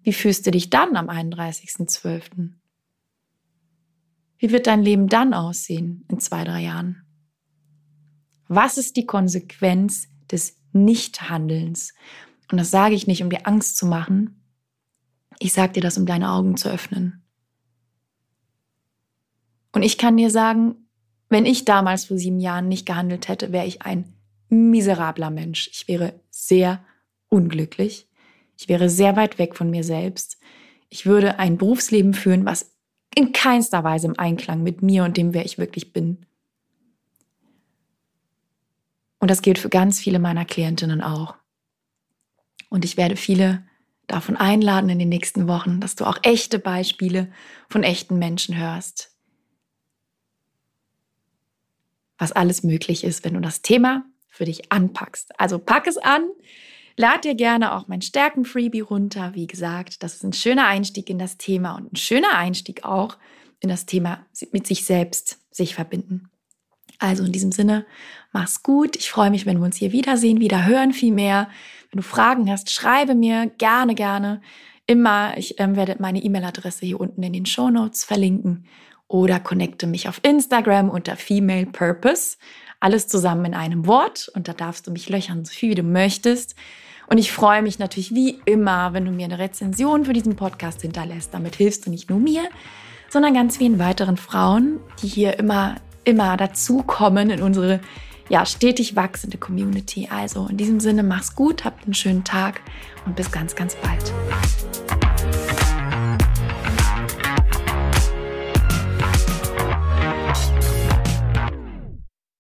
[0.03, 2.53] Wie fühlst du dich dann am 31.12.?
[4.37, 7.03] Wie wird dein Leben dann aussehen in zwei, drei Jahren?
[8.47, 11.93] Was ist die Konsequenz des Nichthandelns?
[12.51, 14.43] Und das sage ich nicht, um dir Angst zu machen.
[15.39, 17.23] Ich sage dir das, um deine Augen zu öffnen.
[19.71, 20.87] Und ich kann dir sagen,
[21.29, 24.11] wenn ich damals vor sieben Jahren nicht gehandelt hätte, wäre ich ein
[24.49, 25.69] miserabler Mensch.
[25.71, 26.83] Ich wäre sehr
[27.31, 28.07] unglücklich.
[28.57, 30.37] Ich wäre sehr weit weg von mir selbst.
[30.89, 32.75] Ich würde ein Berufsleben führen, was
[33.15, 36.25] in keinster Weise im Einklang mit mir und dem, wer ich wirklich bin.
[39.19, 41.35] Und das gilt für ganz viele meiner Klientinnen auch.
[42.69, 43.63] Und ich werde viele
[44.07, 47.31] davon einladen in den nächsten Wochen, dass du auch echte Beispiele
[47.69, 49.15] von echten Menschen hörst.
[52.17, 55.39] Was alles möglich ist, wenn du das Thema für dich anpackst.
[55.39, 56.29] Also pack es an,
[57.01, 59.31] Lad dir gerne auch mein Stärken-Freebie runter.
[59.33, 63.17] Wie gesagt, das ist ein schöner Einstieg in das Thema und ein schöner Einstieg auch
[63.59, 66.29] in das Thema mit sich selbst sich verbinden.
[66.99, 67.87] Also in diesem Sinne,
[68.31, 68.95] mach's gut.
[68.97, 71.49] Ich freue mich, wenn wir uns hier wiedersehen, wieder hören viel mehr.
[71.89, 74.39] Wenn du Fragen hast, schreibe mir gerne, gerne.
[74.85, 78.67] Immer, ich ähm, werde meine E-Mail-Adresse hier unten in den Show Notes verlinken
[79.07, 82.37] oder connecte mich auf Instagram unter Female Purpose.
[82.79, 85.83] Alles zusammen in einem Wort und da darfst du mich löchern, so viel wie du
[85.83, 86.55] möchtest.
[87.11, 90.81] Und ich freue mich natürlich wie immer, wenn du mir eine Rezension für diesen Podcast
[90.81, 91.33] hinterlässt.
[91.33, 92.43] Damit hilfst du nicht nur mir,
[93.09, 97.81] sondern ganz vielen weiteren Frauen, die hier immer, immer dazukommen in unsere
[98.29, 100.07] ja, stetig wachsende Community.
[100.09, 102.61] Also in diesem Sinne, mach's gut, habt einen schönen Tag
[103.05, 104.13] und bis ganz, ganz bald.